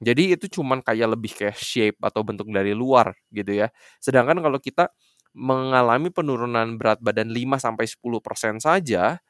Jadi 0.02 0.34
itu 0.34 0.46
cuman 0.60 0.82
kayak 0.82 1.14
lebih 1.14 1.32
kayak 1.38 1.54
shape 1.58 1.98
atau 2.02 2.26
bentuk 2.26 2.50
dari 2.50 2.74
luar 2.74 3.14
gitu 3.30 3.54
ya. 3.54 3.70
Sedangkan 4.02 4.42
kalau 4.42 4.58
kita 4.58 4.90
mengalami 5.32 6.12
penurunan 6.12 6.76
berat 6.76 7.00
badan 7.00 7.32
5 7.32 7.56
sampai 7.60 7.84
10% 7.88 8.60
saja 8.60 9.20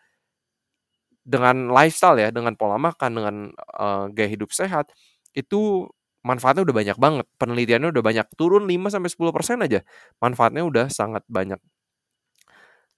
dengan 1.22 1.70
lifestyle 1.70 2.18
ya, 2.18 2.28
dengan 2.34 2.58
pola 2.58 2.76
makan, 2.78 3.10
dengan 3.14 3.36
uh, 3.78 4.10
gaya 4.10 4.28
hidup 4.30 4.50
sehat, 4.50 4.90
itu 5.34 5.86
manfaatnya 6.26 6.66
udah 6.66 6.76
banyak 6.76 6.98
banget. 6.98 7.26
Penelitiannya 7.38 7.94
udah 7.94 8.02
banyak. 8.02 8.26
Turun 8.34 8.66
5 8.66 8.94
sampai 8.98 9.10
10% 9.10 9.66
aja. 9.66 9.80
Manfaatnya 10.18 10.62
udah 10.66 10.86
sangat 10.90 11.22
banyak. 11.30 11.58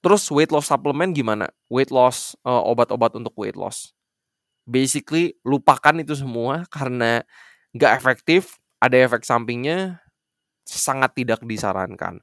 Terus 0.05 0.29
weight 0.29 0.53
loss 0.53 0.69
supplement 0.69 1.17
gimana? 1.17 1.49
Weight 1.73 1.89
loss 1.89 2.37
uh, 2.45 2.61
obat-obat 2.61 3.17
untuk 3.17 3.33
weight 3.41 3.57
loss. 3.57 3.97
Basically 4.65 5.37
lupakan 5.45 5.97
itu 6.01 6.17
semua 6.17 6.65
karena 6.69 7.25
nggak 7.77 7.93
efektif, 8.01 8.61
ada 8.81 8.97
efek 9.01 9.25
sampingnya 9.25 10.05
sangat 10.65 11.13
tidak 11.17 11.41
disarankan. 11.45 12.21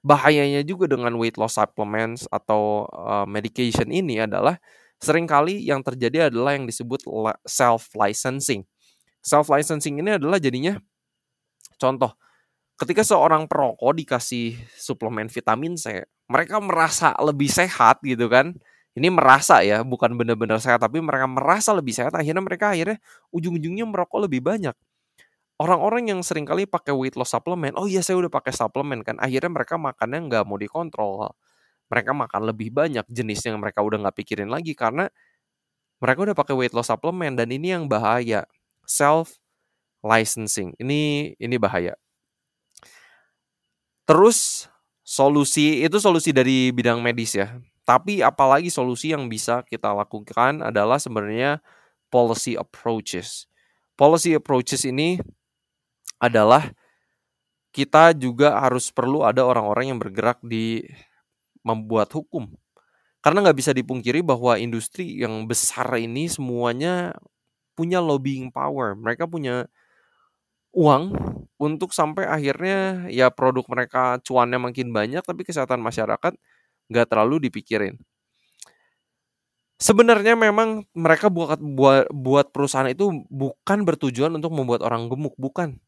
Bahayanya 0.00 0.64
juga 0.64 0.88
dengan 0.88 1.12
weight 1.20 1.36
loss 1.36 1.60
supplements 1.60 2.24
atau 2.32 2.88
uh, 2.88 3.28
medication 3.28 3.92
ini 3.92 4.24
adalah 4.24 4.56
sering 5.00 5.28
kali 5.28 5.64
yang 5.64 5.84
terjadi 5.84 6.32
adalah 6.32 6.56
yang 6.56 6.64
disebut 6.68 7.04
self 7.44 7.92
licensing 7.96 8.64
self 9.20 9.52
licensing 9.52 10.00
ini 10.00 10.16
adalah 10.16 10.40
jadinya 10.40 10.76
contoh 11.76 12.12
ketika 12.80 13.04
seorang 13.04 13.44
perokok 13.44 13.92
dikasih 13.92 14.56
suplemen 14.72 15.28
vitamin 15.28 15.76
C, 15.76 16.08
mereka 16.24 16.56
merasa 16.64 17.12
lebih 17.20 17.52
sehat 17.52 18.00
gitu 18.00 18.32
kan. 18.32 18.56
Ini 18.90 19.06
merasa 19.06 19.62
ya, 19.62 19.86
bukan 19.86 20.18
benar-benar 20.18 20.58
sehat, 20.58 20.82
tapi 20.82 20.98
mereka 20.98 21.28
merasa 21.30 21.70
lebih 21.70 21.94
sehat. 21.94 22.10
Akhirnya 22.10 22.42
mereka 22.42 22.74
akhirnya 22.74 22.98
ujung-ujungnya 23.30 23.86
merokok 23.86 24.26
lebih 24.26 24.42
banyak. 24.42 24.74
Orang-orang 25.60 26.08
yang 26.08 26.20
sering 26.24 26.48
kali 26.48 26.64
pakai 26.64 26.96
weight 26.96 27.20
loss 27.20 27.36
supplement, 27.36 27.76
oh 27.76 27.84
iya 27.84 28.00
saya 28.00 28.16
udah 28.16 28.32
pakai 28.32 28.48
suplemen 28.48 29.04
kan. 29.04 29.20
Akhirnya 29.20 29.52
mereka 29.52 29.76
makannya 29.76 30.24
nggak 30.24 30.44
mau 30.48 30.56
dikontrol. 30.56 31.36
Mereka 31.92 32.16
makan 32.16 32.48
lebih 32.48 32.72
banyak 32.72 33.04
jenis 33.12 33.44
yang 33.44 33.60
mereka 33.60 33.84
udah 33.84 34.00
nggak 34.08 34.16
pikirin 34.24 34.48
lagi 34.48 34.72
karena 34.72 35.12
mereka 36.00 36.24
udah 36.24 36.36
pakai 36.38 36.56
weight 36.56 36.72
loss 36.72 36.88
supplement 36.88 37.36
dan 37.36 37.52
ini 37.52 37.76
yang 37.76 37.84
bahaya 37.92 38.48
self 38.88 39.36
licensing. 40.00 40.72
Ini 40.80 41.36
ini 41.36 41.56
bahaya. 41.60 41.92
Terus 44.08 44.64
solusi 45.04 45.84
itu 45.84 46.00
solusi 46.00 46.32
dari 46.32 46.72
bidang 46.72 47.04
medis 47.04 47.36
ya. 47.36 47.60
Tapi 47.84 48.24
apalagi 48.24 48.72
solusi 48.72 49.12
yang 49.12 49.28
bisa 49.28 49.60
kita 49.68 49.92
lakukan 49.92 50.64
adalah 50.64 50.96
sebenarnya 50.96 51.60
policy 52.08 52.56
approaches. 52.56 53.44
Policy 54.00 54.32
approaches 54.32 54.88
ini 54.88 55.20
adalah 56.20 56.70
kita 57.70 58.14
juga 58.18 58.58
harus 58.58 58.90
perlu 58.90 59.22
ada 59.22 59.46
orang-orang 59.46 59.94
yang 59.94 59.98
bergerak 60.02 60.42
di 60.42 60.82
membuat 61.66 62.10
hukum. 62.14 62.50
Karena 63.20 63.44
nggak 63.44 63.58
bisa 63.58 63.72
dipungkiri 63.76 64.24
bahwa 64.24 64.56
industri 64.56 65.20
yang 65.20 65.44
besar 65.50 65.88
ini 66.00 66.28
semuanya 66.30 67.14
punya 67.78 68.00
lobbying 68.02 68.50
power. 68.52 68.96
Mereka 68.98 69.28
punya 69.30 69.68
uang 70.70 71.04
untuk 71.58 71.90
sampai 71.90 72.24
akhirnya 72.30 73.06
ya 73.10 73.26
produk 73.34 73.66
mereka 73.66 74.02
cuannya 74.22 74.58
makin 74.62 74.88
banyak 74.94 75.22
tapi 75.26 75.42
kesehatan 75.42 75.82
masyarakat 75.82 76.32
nggak 76.90 77.06
terlalu 77.10 77.50
dipikirin. 77.50 77.98
Sebenarnya 79.80 80.36
memang 80.36 80.84
mereka 80.92 81.32
buat 81.32 81.56
buat 81.56 82.04
buat 82.12 82.46
perusahaan 82.52 82.90
itu 82.92 83.24
bukan 83.32 83.78
bertujuan 83.88 84.28
untuk 84.36 84.52
membuat 84.52 84.84
orang 84.84 85.08
gemuk, 85.08 85.32
bukan. 85.40 85.80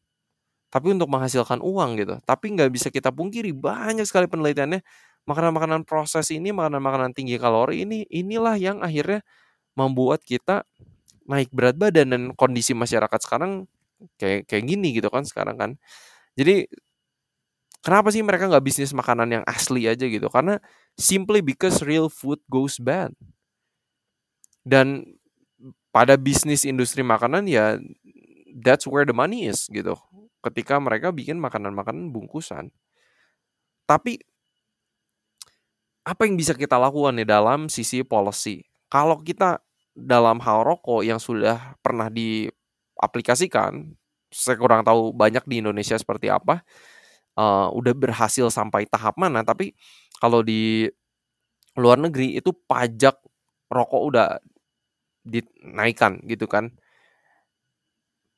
Tapi 0.73 0.89
untuk 0.89 1.05
menghasilkan 1.13 1.61
uang 1.61 2.01
gitu. 2.01 2.15
Tapi 2.25 2.57
nggak 2.57 2.73
bisa 2.73 2.89
kita 2.89 3.13
pungkiri 3.13 3.53
banyak 3.53 4.09
sekali 4.09 4.25
penelitiannya 4.25 4.81
makanan-makanan 5.29 5.85
proses 5.85 6.33
ini, 6.33 6.49
makanan-makanan 6.49 7.13
tinggi 7.13 7.37
kalori 7.37 7.85
ini 7.85 8.09
inilah 8.09 8.57
yang 8.57 8.81
akhirnya 8.81 9.21
membuat 9.77 10.25
kita 10.25 10.65
naik 11.29 11.53
berat 11.53 11.77
badan 11.77 12.07
dan 12.09 12.21
kondisi 12.35 12.73
masyarakat 12.73 13.19
sekarang 13.23 13.69
kayak 14.19 14.49
kayak 14.49 14.65
gini 14.67 14.97
gitu 14.97 15.07
kan 15.13 15.23
sekarang 15.23 15.55
kan. 15.61 15.71
Jadi 16.39 16.67
kenapa 17.85 18.09
sih 18.09 18.23
mereka 18.25 18.49
nggak 18.49 18.65
bisnis 18.65 18.95
makanan 18.95 19.29
yang 19.41 19.43
asli 19.45 19.85
aja 19.85 20.07
gitu? 20.07 20.27
Karena 20.31 20.57
simply 20.97 21.43
because 21.43 21.83
real 21.85 22.07
food 22.09 22.39
goes 22.49 22.79
bad. 22.81 23.13
Dan 24.63 25.03
pada 25.91 26.15
bisnis 26.17 26.63
industri 26.65 27.03
makanan 27.05 27.45
ya 27.45 27.77
that's 28.63 28.87
where 28.87 29.05
the 29.05 29.15
money 29.15 29.45
is 29.45 29.67
gitu. 29.69 29.93
Ketika 30.43 30.75
mereka 30.83 31.15
bikin 31.15 31.39
makanan-makanan 31.39 32.11
bungkusan. 32.11 32.69
Tapi 33.87 34.19
apa 36.03 36.27
yang 36.27 36.35
bisa 36.35 36.51
kita 36.51 36.75
lakukan 36.75 37.15
nih 37.15 37.27
dalam 37.27 37.71
sisi 37.71 38.03
policy? 38.03 38.67
Kalau 38.91 39.23
kita 39.23 39.63
dalam 39.95 40.43
hal 40.43 40.67
rokok 40.67 41.07
yang 41.07 41.17
sudah 41.21 41.79
pernah 41.79 42.11
diaplikasikan, 42.11 43.95
saya 44.27 44.57
kurang 44.59 44.83
tahu 44.83 45.15
banyak 45.15 45.47
di 45.47 45.63
Indonesia 45.63 45.95
seperti 45.95 46.27
apa, 46.27 46.65
uh, 47.39 47.71
udah 47.71 47.93
berhasil 47.95 48.51
sampai 48.51 48.83
tahap 48.89 49.15
mana. 49.15 49.47
Tapi 49.47 49.71
kalau 50.19 50.43
di 50.43 50.91
luar 51.79 51.97
negeri 52.01 52.37
itu 52.37 52.51
pajak 52.67 53.17
rokok 53.71 54.01
udah 54.11 54.27
dinaikkan 55.23 56.19
gitu 56.27 56.45
kan. 56.51 56.73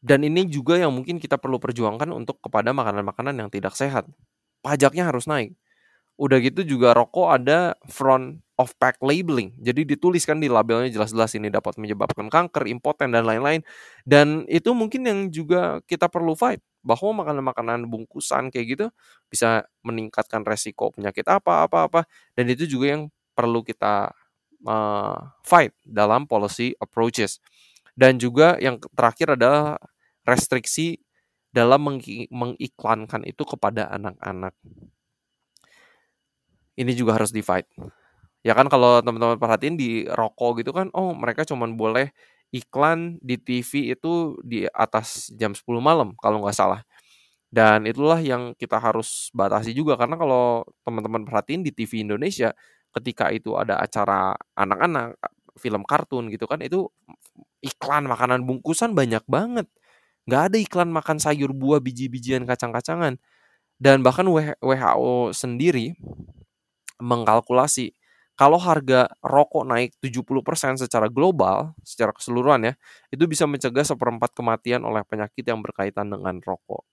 Dan 0.05 0.21
ini 0.21 0.45
juga 0.45 0.77
yang 0.77 0.93
mungkin 0.93 1.17
kita 1.17 1.41
perlu 1.41 1.57
perjuangkan 1.57 2.13
untuk 2.13 2.37
kepada 2.37 2.69
makanan-makanan 2.77 3.41
yang 3.41 3.49
tidak 3.49 3.73
sehat. 3.73 4.05
Pajaknya 4.61 5.09
harus 5.09 5.25
naik. 5.25 5.57
Udah 6.21 6.37
gitu 6.45 6.61
juga 6.61 6.93
rokok 6.93 7.33
ada 7.33 7.73
front 7.89 8.37
of 8.61 8.69
pack 8.77 9.01
labeling. 9.01 9.51
Jadi 9.57 9.81
dituliskan 9.83 10.37
di 10.37 10.45
labelnya 10.45 10.93
jelas-jelas 10.93 11.33
ini 11.33 11.49
dapat 11.49 11.81
menyebabkan 11.81 12.29
kanker, 12.29 12.69
impoten 12.69 13.17
dan 13.17 13.25
lain-lain. 13.25 13.65
Dan 14.05 14.45
itu 14.45 14.77
mungkin 14.77 15.09
yang 15.09 15.19
juga 15.33 15.81
kita 15.89 16.05
perlu 16.05 16.37
fight 16.37 16.61
bahwa 16.85 17.25
makanan-makanan 17.25 17.89
bungkusan 17.89 18.53
kayak 18.53 18.77
gitu 18.77 18.85
bisa 19.25 19.65
meningkatkan 19.81 20.45
resiko 20.45 20.93
penyakit 20.93 21.25
apa 21.25 21.65
apa 21.65 21.89
apa 21.89 22.01
dan 22.37 22.45
itu 22.45 22.69
juga 22.69 22.93
yang 22.93 23.09
perlu 23.33 23.65
kita 23.65 24.13
uh, 24.69 25.17
fight 25.41 25.73
dalam 25.81 26.29
policy 26.29 26.77
approaches. 26.77 27.41
Dan 27.95 28.19
juga 28.19 28.59
yang 28.59 28.75
terakhir 28.93 29.39
adalah 29.39 29.79
restriksi 30.27 30.99
dalam 31.53 31.87
mengiklankan 32.29 33.23
itu 33.23 33.43
kepada 33.47 33.87
anak-anak. 33.93 34.53
Ini 36.75 36.91
juga 36.91 37.15
harus 37.15 37.31
di 37.31 37.39
fight 37.39 37.69
ya 38.45 38.53
kan 38.53 38.69
kalau 38.69 39.01
teman-teman 39.01 39.41
perhatiin 39.41 39.73
di 39.73 40.05
rokok 40.05 40.61
gitu 40.61 40.69
kan 40.69 40.93
oh 40.93 41.17
mereka 41.17 41.41
cuman 41.49 41.73
boleh 41.73 42.13
iklan 42.53 43.17
di 43.25 43.41
TV 43.41 43.97
itu 43.97 44.37
di 44.45 44.69
atas 44.69 45.33
jam 45.33 45.57
10 45.57 45.65
malam 45.81 46.13
kalau 46.21 46.45
nggak 46.45 46.55
salah. 46.55 46.85
Dan 47.49 47.87
itulah 47.87 48.19
yang 48.19 48.53
kita 48.55 48.77
harus 48.79 49.31
batasi 49.33 49.71
juga 49.73 49.95
karena 49.95 50.15
kalau 50.19 50.67
teman-teman 50.85 51.23
perhatiin 51.25 51.63
di 51.65 51.71
TV 51.73 52.05
Indonesia 52.05 52.51
ketika 52.95 53.31
itu 53.33 53.55
ada 53.57 53.79
acara 53.81 54.35
anak-anak 54.55 55.17
film 55.59 55.83
kartun 55.87 56.27
gitu 56.31 56.45
kan 56.47 56.59
itu 56.63 56.87
iklan 57.63 58.07
makanan 58.07 58.43
bungkusan 58.47 58.91
banyak 58.95 59.23
banget 59.27 59.67
nggak 60.25 60.41
ada 60.51 60.57
iklan 60.57 60.89
makan 60.89 61.17
sayur 61.21 61.53
buah 61.53 61.81
biji-bijian 61.81 62.45
kacang-kacangan 62.49 63.21
dan 63.77 63.97
bahkan 64.01 64.25
WHO 64.29 65.35
sendiri 65.35 65.93
mengkalkulasi 67.01 67.93
kalau 68.35 68.59
harga 68.59 69.07
rokok 69.23 69.63
naik 69.63 69.95
70% 70.03 70.75
secara 70.75 71.07
global, 71.07 71.71
secara 71.87 72.11
keseluruhan 72.11 72.67
ya, 72.67 72.73
itu 73.07 73.23
bisa 73.31 73.47
mencegah 73.47 73.87
seperempat 73.87 74.35
kematian 74.35 74.83
oleh 74.83 75.07
penyakit 75.07 75.47
yang 75.47 75.63
berkaitan 75.63 76.11
dengan 76.11 76.43
rokok. 76.43 76.83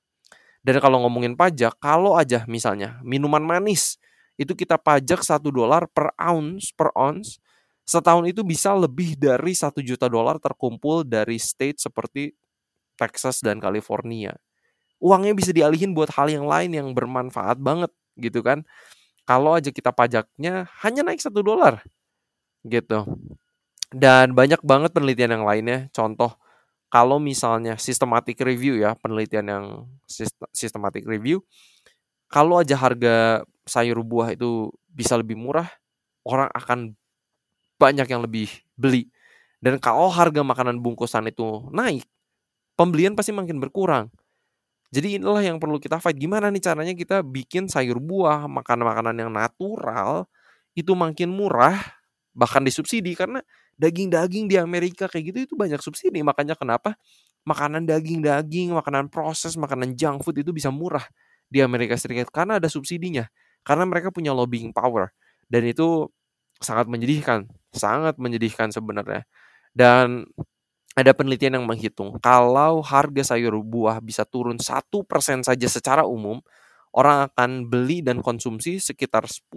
Dan 0.62 0.78
kalau 0.78 1.02
ngomongin 1.02 1.34
pajak, 1.34 1.74
kalau 1.82 2.14
aja 2.14 2.46
misalnya 2.46 3.02
minuman 3.02 3.42
manis 3.42 3.98
itu 4.38 4.54
kita 4.54 4.78
pajak 4.78 5.26
satu 5.26 5.50
dolar 5.50 5.90
per 5.90 6.14
ounce 6.14 6.70
per 6.70 6.94
ounce, 6.94 7.42
setahun 7.82 8.22
itu 8.30 8.46
bisa 8.46 8.70
lebih 8.78 9.18
dari 9.18 9.58
satu 9.58 9.82
juta 9.82 10.06
dolar 10.06 10.38
terkumpul 10.38 11.02
dari 11.02 11.42
state 11.42 11.82
seperti 11.82 12.30
Texas 13.02 13.42
dan 13.42 13.58
California. 13.58 14.38
Uangnya 15.02 15.34
bisa 15.34 15.50
dialihin 15.50 15.98
buat 15.98 16.14
hal 16.14 16.30
yang 16.30 16.46
lain 16.46 16.70
yang 16.70 16.88
bermanfaat 16.94 17.58
banget 17.58 17.90
gitu 18.14 18.46
kan. 18.46 18.62
Kalau 19.26 19.58
aja 19.58 19.74
kita 19.74 19.90
pajaknya 19.90 20.70
hanya 20.86 21.02
naik 21.02 21.18
satu 21.18 21.42
dolar 21.42 21.82
gitu. 22.62 23.02
Dan 23.90 24.38
banyak 24.38 24.62
banget 24.62 24.94
penelitian 24.94 25.42
yang 25.42 25.44
lainnya. 25.44 25.90
Contoh 25.90 26.38
kalau 26.86 27.18
misalnya 27.18 27.74
systematic 27.80 28.38
review 28.44 28.78
ya 28.78 28.94
penelitian 28.94 29.46
yang 29.48 29.64
systematic 30.52 31.08
review 31.08 31.40
kalau 32.28 32.60
aja 32.60 32.76
harga 32.76 33.44
sayur 33.64 34.00
buah 34.04 34.32
itu 34.36 34.72
bisa 34.92 35.16
lebih 35.16 35.36
murah 35.36 35.68
orang 36.24 36.48
akan 36.52 36.96
banyak 37.76 38.06
yang 38.06 38.22
lebih 38.22 38.48
beli. 38.78 39.10
Dan 39.62 39.78
kalau 39.78 40.10
harga 40.10 40.42
makanan 40.42 40.82
bungkusan 40.82 41.28
itu 41.30 41.66
naik 41.70 42.06
pembelian 42.82 43.14
pasti 43.14 43.30
makin 43.30 43.62
berkurang 43.62 44.10
jadi 44.92 45.16
inilah 45.16 45.40
yang 45.40 45.56
perlu 45.56 45.80
kita 45.80 45.96
fight. 46.04 46.20
Gimana 46.20 46.52
nih 46.52 46.60
caranya 46.60 46.92
kita 46.92 47.24
bikin 47.24 47.64
sayur 47.64 47.96
buah, 47.96 48.44
makanan-makanan 48.44 49.16
yang 49.24 49.32
natural 49.32 50.28
itu 50.76 50.92
makin 50.92 51.32
murah, 51.32 51.80
bahkan 52.36 52.60
disubsidi 52.60 53.16
karena 53.16 53.40
daging-daging 53.80 54.52
di 54.52 54.60
Amerika 54.60 55.08
kayak 55.08 55.32
gitu 55.32 55.38
itu 55.48 55.54
banyak 55.56 55.80
subsidi. 55.80 56.20
Makanya 56.20 56.60
kenapa 56.60 56.92
makanan 57.48 57.88
daging-daging, 57.88 58.76
makanan 58.76 59.08
proses, 59.08 59.56
makanan 59.56 59.96
junk 59.96 60.28
food 60.28 60.44
itu 60.44 60.52
bisa 60.52 60.68
murah 60.68 61.08
di 61.48 61.64
Amerika 61.64 61.96
Serikat 61.96 62.28
karena 62.28 62.60
ada 62.60 62.68
subsidinya. 62.68 63.24
Karena 63.64 63.88
mereka 63.88 64.12
punya 64.12 64.36
lobbying 64.36 64.76
power 64.76 65.08
dan 65.48 65.64
itu 65.64 66.12
sangat 66.60 66.84
menyedihkan, 66.92 67.48
sangat 67.72 68.20
menyedihkan 68.20 68.68
sebenarnya. 68.68 69.24
Dan 69.72 70.28
ada 70.92 71.16
penelitian 71.16 71.60
yang 71.60 71.64
menghitung 71.64 72.20
kalau 72.20 72.84
harga 72.84 73.32
sayur 73.32 73.56
buah 73.64 74.00
bisa 74.04 74.28
turun 74.28 74.60
satu 74.60 75.00
persen 75.00 75.40
saja 75.40 75.64
secara 75.64 76.04
umum, 76.04 76.44
orang 76.92 77.32
akan 77.32 77.64
beli 77.64 78.04
dan 78.04 78.20
konsumsi 78.20 78.76
sekitar 78.76 79.24
10.000 79.24 79.48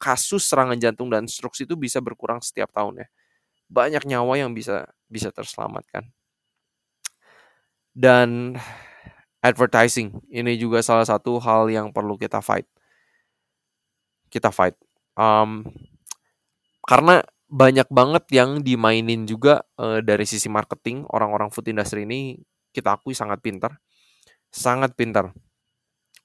kasus 0.00 0.48
serangan 0.48 0.80
jantung 0.80 1.12
dan 1.12 1.28
stroke 1.28 1.56
itu 1.60 1.76
bisa 1.76 2.00
berkurang 2.00 2.40
setiap 2.40 2.72
tahun 2.72 3.04
ya. 3.04 3.06
Banyak 3.68 4.08
nyawa 4.08 4.40
yang 4.40 4.56
bisa 4.56 4.88
bisa 5.06 5.28
terselamatkan. 5.28 6.08
Dan 7.92 8.56
advertising 9.44 10.24
ini 10.32 10.56
juga 10.56 10.80
salah 10.80 11.04
satu 11.04 11.36
hal 11.42 11.68
yang 11.68 11.92
perlu 11.92 12.16
kita 12.16 12.40
fight. 12.40 12.64
Kita 14.32 14.48
fight. 14.48 14.78
Um, 15.18 15.68
karena 16.88 17.20
banyak 17.50 17.90
banget 17.90 18.24
yang 18.30 18.62
dimainin 18.62 19.26
juga 19.26 19.66
uh, 19.74 19.98
dari 19.98 20.22
sisi 20.22 20.46
marketing 20.46 21.02
orang-orang 21.10 21.50
food 21.50 21.66
industry 21.66 22.06
ini 22.06 22.38
kita 22.70 22.94
akui 22.94 23.12
sangat 23.12 23.42
pintar. 23.42 23.74
Sangat 24.54 24.94
pintar. 24.94 25.34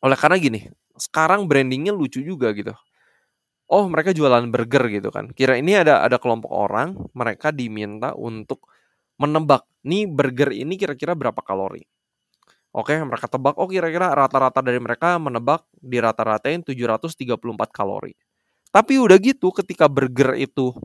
Oleh 0.05 0.17
karena 0.17 0.37
gini 0.37 0.69
sekarang 0.95 1.49
brandingnya 1.49 1.91
lucu 1.91 2.21
juga 2.21 2.53
gitu. 2.53 2.71
Oh 3.65 3.89
mereka 3.89 4.13
jualan 4.13 4.45
burger 4.53 4.85
gitu 4.93 5.09
kan. 5.09 5.33
Kira 5.33 5.57
ini 5.57 5.73
ada 5.73 6.05
ada 6.05 6.21
kelompok 6.21 6.53
orang 6.53 6.93
mereka 7.17 7.49
diminta 7.49 8.13
untuk 8.13 8.69
menebak 9.17 9.65
nih 9.81 10.05
burger 10.05 10.53
ini 10.53 10.77
kira-kira 10.77 11.17
berapa 11.17 11.41
kalori? 11.41 11.81
Oke, 12.75 12.91
mereka 12.99 13.31
tebak, 13.31 13.55
oh 13.55 13.71
kira-kira 13.71 14.11
rata-rata 14.11 14.59
dari 14.59 14.83
mereka 14.83 15.15
menebak 15.15 15.63
di 15.79 15.95
rata-ratain 15.95 16.59
734 16.59 17.39
kalori. 17.71 18.11
Tapi 18.67 18.99
udah 18.99 19.15
gitu 19.15 19.55
ketika 19.55 19.87
burger 19.87 20.35
itu 20.35 20.75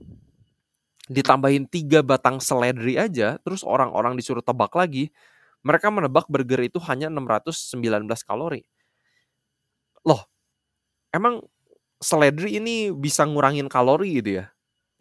ditambahin 1.11 1.67
tiga 1.67 2.07
batang 2.07 2.39
seledri 2.39 2.95
aja, 2.95 3.43
terus 3.43 3.67
orang-orang 3.67 4.15
disuruh 4.15 4.47
tebak 4.47 4.71
lagi, 4.79 5.11
mereka 5.67 5.91
menebak 5.91 6.31
burger 6.31 6.63
itu 6.63 6.79
hanya 6.87 7.11
619 7.11 8.23
kalori. 8.23 8.63
Loh, 10.07 10.23
emang 11.11 11.43
seledri 12.01 12.57
ini 12.63 12.95
bisa 12.95 13.27
ngurangin 13.27 13.67
kalori 13.67 14.23
gitu 14.23 14.41
ya? 14.41 14.47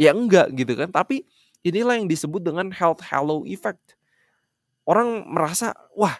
Ya 0.01 0.11
enggak 0.17 0.49
gitu 0.57 0.73
kan, 0.73 0.89
tapi 0.89 1.29
inilah 1.61 2.01
yang 2.01 2.09
disebut 2.09 2.41
dengan 2.41 2.73
health 2.73 3.05
halo 3.05 3.45
effect. 3.45 3.95
Orang 4.89 5.29
merasa, 5.29 5.77
wah 5.93 6.17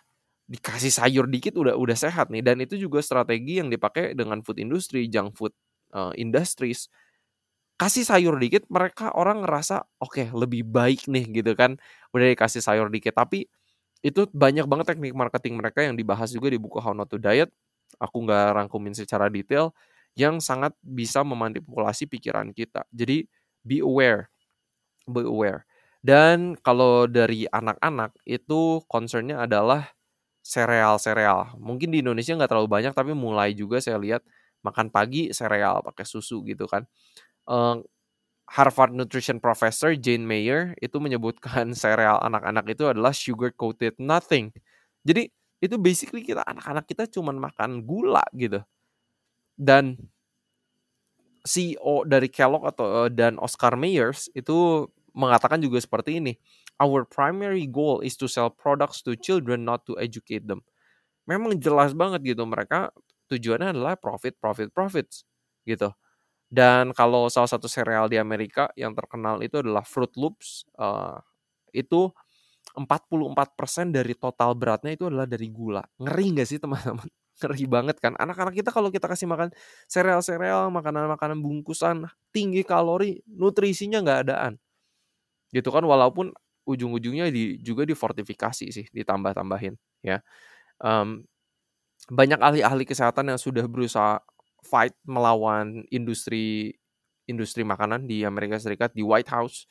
dikasih 0.49 0.93
sayur 0.93 1.25
dikit 1.29 1.57
udah 1.57 1.77
udah 1.77 1.97
sehat 1.97 2.33
nih 2.33 2.41
dan 2.41 2.57
itu 2.61 2.73
juga 2.77 3.01
strategi 3.05 3.61
yang 3.61 3.69
dipakai 3.73 4.13
dengan 4.13 4.45
food 4.45 4.61
industry, 4.61 5.09
junk 5.09 5.33
food 5.37 5.53
uh, 5.93 6.13
industries 6.17 6.89
kasih 7.79 8.03
sayur 8.03 8.35
dikit 8.37 8.67
mereka 8.67 9.15
orang 9.15 9.41
ngerasa 9.47 9.87
oke 10.03 10.19
okay, 10.19 10.27
lebih 10.35 10.67
baik 10.67 11.07
nih 11.07 11.25
gitu 11.41 11.55
kan 11.55 11.79
udah 12.11 12.27
dikasih 12.35 12.61
sayur 12.61 12.91
dikit. 12.91 13.15
Tapi 13.15 13.47
itu 14.03 14.27
banyak 14.31 14.67
banget 14.67 14.95
teknik 14.95 15.15
marketing 15.15 15.59
mereka 15.59 15.83
yang 15.83 15.95
dibahas 15.95 16.31
juga 16.31 16.51
di 16.51 16.59
buku 16.59 16.79
How 16.83 16.91
Not 16.95 17.11
to 17.11 17.17
Diet. 17.19 17.51
Aku 17.99 18.23
nggak 18.27 18.55
rangkumin 18.55 18.93
secara 18.95 19.31
detail 19.31 19.71
yang 20.19 20.43
sangat 20.43 20.75
bisa 20.83 21.23
memanipulasi 21.23 22.05
pikiran 22.11 22.51
kita. 22.51 22.83
Jadi 22.91 23.25
be 23.63 23.79
aware 23.83 24.29
be 25.09 25.25
aware. 25.25 25.65
Dan 25.99 26.55
kalau 26.63 27.09
dari 27.09 27.43
anak-anak 27.49 28.15
itu 28.23 28.79
concernnya 28.87 29.43
adalah 29.43 29.91
sereal-sereal. 30.45 31.59
Mungkin 31.59 31.91
di 31.91 31.99
Indonesia 31.99 32.31
nggak 32.37 32.47
terlalu 32.47 32.69
banyak 32.71 32.93
tapi 32.95 33.11
mulai 33.11 33.51
juga 33.51 33.83
saya 33.83 33.99
lihat 33.99 34.23
makan 34.63 34.91
pagi 34.91 35.31
sereal 35.35 35.83
pakai 35.83 36.03
susu 36.03 36.43
gitu 36.43 36.67
kan 36.67 36.83
uh, 37.49 37.81
Harvard 38.49 38.93
Nutrition 38.93 39.37
Professor 39.37 39.93
Jane 39.93 40.25
Mayer 40.25 40.73
itu 40.81 40.97
menyebutkan 40.97 41.73
sereal 41.77 42.21
anak-anak 42.21 42.65
itu 42.73 42.85
adalah 42.85 43.11
sugar 43.13 43.53
coated 43.53 43.97
nothing. 43.97 44.53
Jadi 45.05 45.29
itu 45.59 45.75
basically 45.75 46.23
kita 46.23 46.45
anak-anak 46.47 46.87
kita 46.87 47.03
cuman 47.09 47.35
makan 47.37 47.83
gula 47.83 48.23
gitu. 48.37 48.63
Dan 49.59 49.99
CEO 51.43 52.07
dari 52.07 52.31
Kellogg 52.31 52.67
atau 52.67 53.07
dan 53.11 53.35
Oscar 53.39 53.75
Mayers 53.75 54.31
itu 54.31 54.87
mengatakan 55.11 55.59
juga 55.59 55.79
seperti 55.83 56.19
ini. 56.19 56.39
Our 56.79 57.03
primary 57.03 57.67
goal 57.67 57.99
is 57.99 58.15
to 58.23 58.31
sell 58.31 58.47
products 58.47 59.03
to 59.03 59.19
children, 59.19 59.67
not 59.67 59.83
to 59.91 59.99
educate 59.99 60.47
them. 60.47 60.63
Memang 61.27 61.59
jelas 61.59 61.91
banget 61.91 62.23
gitu 62.35 62.47
mereka 62.47 62.95
tujuannya 63.27 63.75
adalah 63.75 63.99
profit, 63.99 64.39
profit, 64.39 64.71
profits 64.71 65.27
gitu. 65.67 65.91
Dan 66.49 66.97
kalau 66.97 67.29
salah 67.29 67.45
satu 67.45 67.69
serial 67.69 68.09
di 68.09 68.17
Amerika 68.17 68.73
yang 68.73 68.97
terkenal 68.97 69.37
itu 69.45 69.61
adalah 69.61 69.85
Fruit 69.85 70.09
Loops, 70.17 70.65
uh, 70.81 71.21
itu 71.69 72.09
44% 72.73 73.93
dari 73.93 74.13
total 74.17 74.57
beratnya 74.57 74.97
itu 74.97 75.05
adalah 75.05 75.29
dari 75.29 75.45
gula. 75.53 75.85
Ngeri 76.01 76.25
nggak 76.37 76.47
sih 76.49 76.57
teman-teman? 76.57 77.05
Ngeri 77.39 77.65
banget 77.69 77.97
kan? 78.01 78.17
Anak-anak 78.17 78.57
kita 78.57 78.69
kalau 78.73 78.89
kita 78.89 79.05
kasih 79.05 79.29
makan 79.29 79.53
sereal-sereal, 79.85 80.73
makanan-makanan 80.73 81.37
bungkusan 81.37 82.09
tinggi 82.33 82.65
kalori, 82.65 83.21
nutrisinya 83.29 84.01
nggak 84.01 84.19
adaan. 84.25 84.53
Gitu 85.53 85.69
kan 85.69 85.85
walaupun 85.85 86.33
ujung-ujungnya 86.65 87.29
di, 87.33 87.57
juga 87.61 87.85
difortifikasi 87.85 88.65
sih, 88.69 88.85
ditambah-tambahin 88.89 89.77
ya. 90.01 90.21
Um, 90.81 91.25
banyak 92.09 92.41
ahli-ahli 92.41 92.89
kesehatan 92.89 93.29
yang 93.33 93.39
sudah 93.41 93.65
berusaha 93.69 94.21
fight 94.65 94.95
melawan 95.07 95.83
industri 95.93 96.75
industri 97.29 97.61
makanan 97.61 98.09
di 98.09 98.25
Amerika 98.25 98.57
Serikat 98.57 98.91
di 98.97 99.05
White 99.05 99.29
House. 99.29 99.69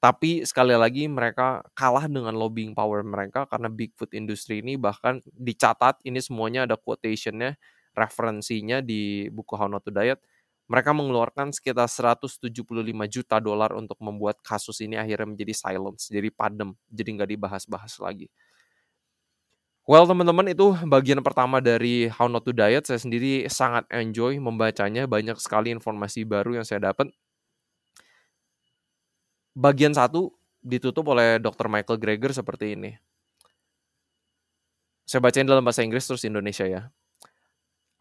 Tapi 0.00 0.44
sekali 0.44 0.76
lagi 0.76 1.08
mereka 1.08 1.64
kalah 1.72 2.04
dengan 2.06 2.36
lobbying 2.36 2.76
power 2.76 3.00
mereka 3.02 3.48
karena 3.48 3.66
big 3.72 3.96
food 3.96 4.12
industry 4.12 4.60
ini 4.60 4.76
bahkan 4.76 5.24
dicatat 5.32 5.98
ini 6.04 6.20
semuanya 6.20 6.68
ada 6.68 6.76
quotationnya, 6.76 7.56
referensinya 7.96 8.84
di 8.84 9.26
buku 9.32 9.56
How 9.56 9.68
Not 9.72 9.88
to 9.88 9.92
Diet. 9.92 10.20
Mereka 10.66 10.90
mengeluarkan 10.92 11.54
sekitar 11.54 11.86
175 11.86 13.06
juta 13.06 13.38
dolar 13.38 13.70
untuk 13.72 13.96
membuat 14.02 14.42
kasus 14.42 14.82
ini 14.82 14.98
akhirnya 14.98 15.30
menjadi 15.30 15.54
silence, 15.54 16.10
jadi 16.10 16.28
padam, 16.34 16.74
jadi 16.90 17.10
nggak 17.22 17.30
dibahas-bahas 17.38 18.02
lagi. 18.02 18.26
Well, 19.86 20.02
teman-teman 20.02 20.50
itu 20.50 20.74
bagian 20.90 21.22
pertama 21.22 21.62
dari 21.62 22.10
How 22.10 22.26
Not 22.26 22.42
to 22.42 22.50
Diet. 22.50 22.90
Saya 22.90 22.98
sendiri 22.98 23.46
sangat 23.46 23.86
enjoy 23.94 24.34
membacanya. 24.42 25.06
Banyak 25.06 25.38
sekali 25.38 25.70
informasi 25.70 26.26
baru 26.26 26.58
yang 26.58 26.66
saya 26.66 26.90
dapat. 26.90 27.14
Bagian 29.54 29.94
satu 29.94 30.34
ditutup 30.58 31.06
oleh 31.14 31.38
Dr. 31.38 31.70
Michael 31.70 32.02
Greger 32.02 32.34
seperti 32.34 32.74
ini. 32.74 32.98
Saya 35.06 35.22
bacain 35.22 35.46
dalam 35.46 35.62
bahasa 35.62 35.86
Inggris 35.86 36.02
terus 36.02 36.26
Indonesia 36.26 36.66
ya. 36.66 36.90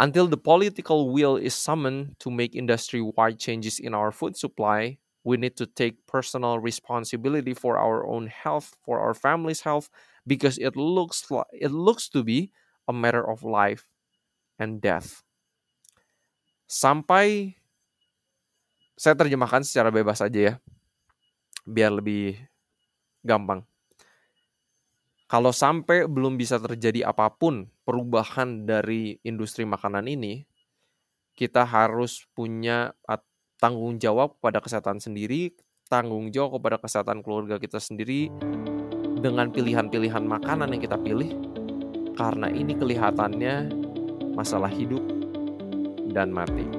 Until 0.01 0.25
the 0.25 0.41
political 0.41 1.13
will 1.13 1.38
is 1.38 1.53
summoned 1.53 2.17
to 2.17 2.33
make 2.33 2.57
industry-wide 2.57 3.38
changes 3.38 3.77
in 3.77 3.93
our 3.93 4.09
food 4.09 4.33
supply, 4.33 4.97
we 5.21 5.38
need 5.38 5.53
to 5.53 5.69
take 5.69 6.01
personal 6.09 6.57
responsibility 6.57 7.53
for 7.53 7.77
our 7.77 8.09
own 8.09 8.25
health, 8.25 8.73
for 8.81 8.97
our 8.97 9.13
family's 9.13 9.61
health, 9.61 9.88
because 10.26 10.57
it 10.57 10.73
looks 10.73 11.23
like 11.30 11.47
it 11.53 11.69
looks 11.71 12.09
to 12.11 12.26
be 12.26 12.51
a 12.89 12.93
matter 12.93 13.21
of 13.21 13.45
life 13.45 13.88
and 14.57 14.82
death. 14.82 15.21
Sampai 16.65 17.55
saya 18.97 19.13
terjemahkan 19.13 19.61
secara 19.61 19.93
bebas 19.93 20.19
aja 20.19 20.39
ya. 20.39 20.53
Biar 21.65 21.93
lebih 21.93 22.41
gampang. 23.21 23.61
Kalau 25.26 25.49
sampai 25.49 26.05
belum 26.05 26.38
bisa 26.38 26.61
terjadi 26.61 27.09
apa 27.09 27.34
pun 27.34 27.65
perubahan 27.82 28.69
dari 28.69 29.17
industri 29.26 29.65
makanan 29.65 30.05
ini, 30.05 30.45
kita 31.34 31.65
harus 31.65 32.30
punya 32.38 32.93
tanggung 33.57 33.97
jawab 33.97 34.38
kepada 34.38 34.61
kesehatan 34.61 35.01
sendiri, 35.01 35.57
tanggung 35.89 36.30
jawab 36.30 36.61
kepada 36.61 36.78
kesehatan 36.78 37.26
keluarga 37.26 37.57
kita 37.57 37.82
sendiri, 37.82 38.30
dengan 39.26 39.49
pilihan-pilihan 39.49 40.21
makanan 40.21 40.69
yang 40.69 40.82
kita 40.86 41.01
pilih 41.01 41.34
karena 42.13 42.45
ini 42.53 42.78
kelihatannya 42.78 43.73
masalah 44.38 44.69
hidup 44.69 45.01
dan 46.13 46.30
mati. 46.30 46.69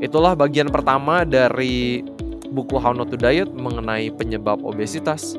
Itulah 0.00 0.32
bagian 0.32 0.72
pertama 0.72 1.28
dari 1.28 2.00
buku 2.48 2.80
How 2.80 2.96
Not 2.96 3.12
to 3.12 3.20
Diet 3.20 3.52
mengenai 3.52 4.08
penyebab 4.16 4.64
obesitas, 4.64 5.36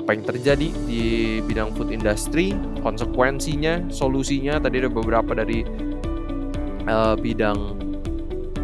apa 0.00 0.16
yang 0.16 0.24
terjadi 0.24 0.72
di 0.88 1.02
bidang 1.44 1.76
food 1.76 1.92
industry, 1.92 2.56
konsekuensinya, 2.80 3.92
solusinya. 3.92 4.56
Tadi 4.58 4.80
ada 4.80 4.90
beberapa 4.90 5.36
dari 5.36 5.62
uh, 6.88 7.14
bidang 7.14 7.78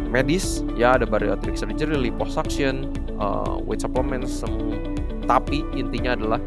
medis, 0.09 0.65
ya 0.75 0.97
ada 0.99 1.05
bariatric 1.07 1.55
surgery, 1.55 1.95
liposuction, 2.11 2.91
uh, 3.21 3.59
weight 3.63 3.83
supplements, 3.83 4.43
semua 4.43 4.96
tapi 5.27 5.61
intinya 5.75 6.15
adalah 6.15 6.41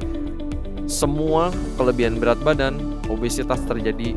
semua 0.91 1.55
kelebihan 1.78 2.18
berat 2.18 2.41
badan, 2.43 2.81
obesitas 3.07 3.62
terjadi 3.68 4.16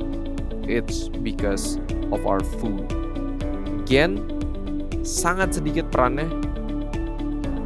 it's 0.66 1.12
because 1.22 1.78
of 2.10 2.24
our 2.24 2.42
food. 2.58 2.88
Gen 3.84 4.24
sangat 5.04 5.60
sedikit 5.60 5.86
perannya, 5.92 6.26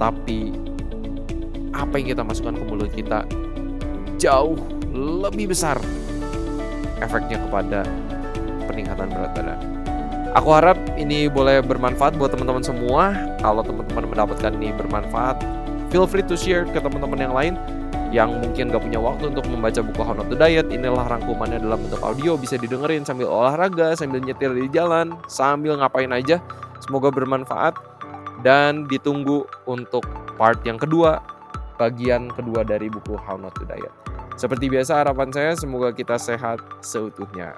tapi 0.02 0.52
apa 1.78 1.94
yang 2.02 2.18
kita 2.18 2.24
masukkan 2.26 2.58
ke 2.58 2.64
mulut 2.66 2.92
kita 2.92 3.22
jauh 4.18 4.58
lebih 4.98 5.54
besar 5.54 5.78
efeknya 7.06 7.38
kepada 7.46 7.86
peningkatan 8.66 9.14
berat 9.14 9.32
badan. 9.38 9.60
Aku 10.36 10.54
harap 10.54 10.78
ini 10.98 11.30
boleh 11.30 11.62
bermanfaat 11.66 12.18
buat 12.18 12.30
teman-teman 12.30 12.62
semua. 12.62 13.14
Kalau 13.42 13.66
teman-teman 13.66 14.06
mendapatkan 14.06 14.54
ini 14.58 14.70
bermanfaat, 14.76 15.42
feel 15.92 16.06
free 16.08 16.24
to 16.24 16.36
share 16.36 16.68
ke 16.68 16.80
teman-teman 16.80 17.20
yang 17.20 17.36
lain 17.36 17.54
yang 18.08 18.40
mungkin 18.40 18.72
gak 18.72 18.84
punya 18.88 19.00
waktu 19.04 19.36
untuk 19.36 19.44
membaca 19.52 19.84
buku 19.84 20.00
How 20.00 20.16
Not 20.16 20.32
to 20.32 20.36
Diet. 20.40 20.72
Inilah 20.72 21.12
rangkumannya 21.12 21.60
dalam 21.60 21.80
bentuk 21.84 22.00
audio, 22.00 22.40
bisa 22.40 22.56
didengerin 22.56 23.04
sambil 23.04 23.28
olahraga, 23.28 23.96
sambil 24.00 24.24
nyetir 24.24 24.56
di 24.56 24.72
jalan, 24.72 25.12
sambil 25.28 25.76
ngapain 25.76 26.12
aja. 26.16 26.40
Semoga 26.80 27.12
bermanfaat 27.12 27.76
dan 28.48 28.88
ditunggu 28.88 29.44
untuk 29.68 30.08
part 30.40 30.62
yang 30.64 30.80
kedua, 30.80 31.20
bagian 31.76 32.32
kedua 32.32 32.64
dari 32.64 32.88
buku 32.88 33.20
How 33.20 33.36
Not 33.36 33.60
to 33.60 33.68
Diet. 33.68 33.92
Seperti 34.40 34.70
biasa 34.72 35.04
harapan 35.04 35.34
saya 35.34 35.52
semoga 35.58 35.92
kita 35.92 36.16
sehat 36.16 36.62
seutuhnya. 36.80 37.58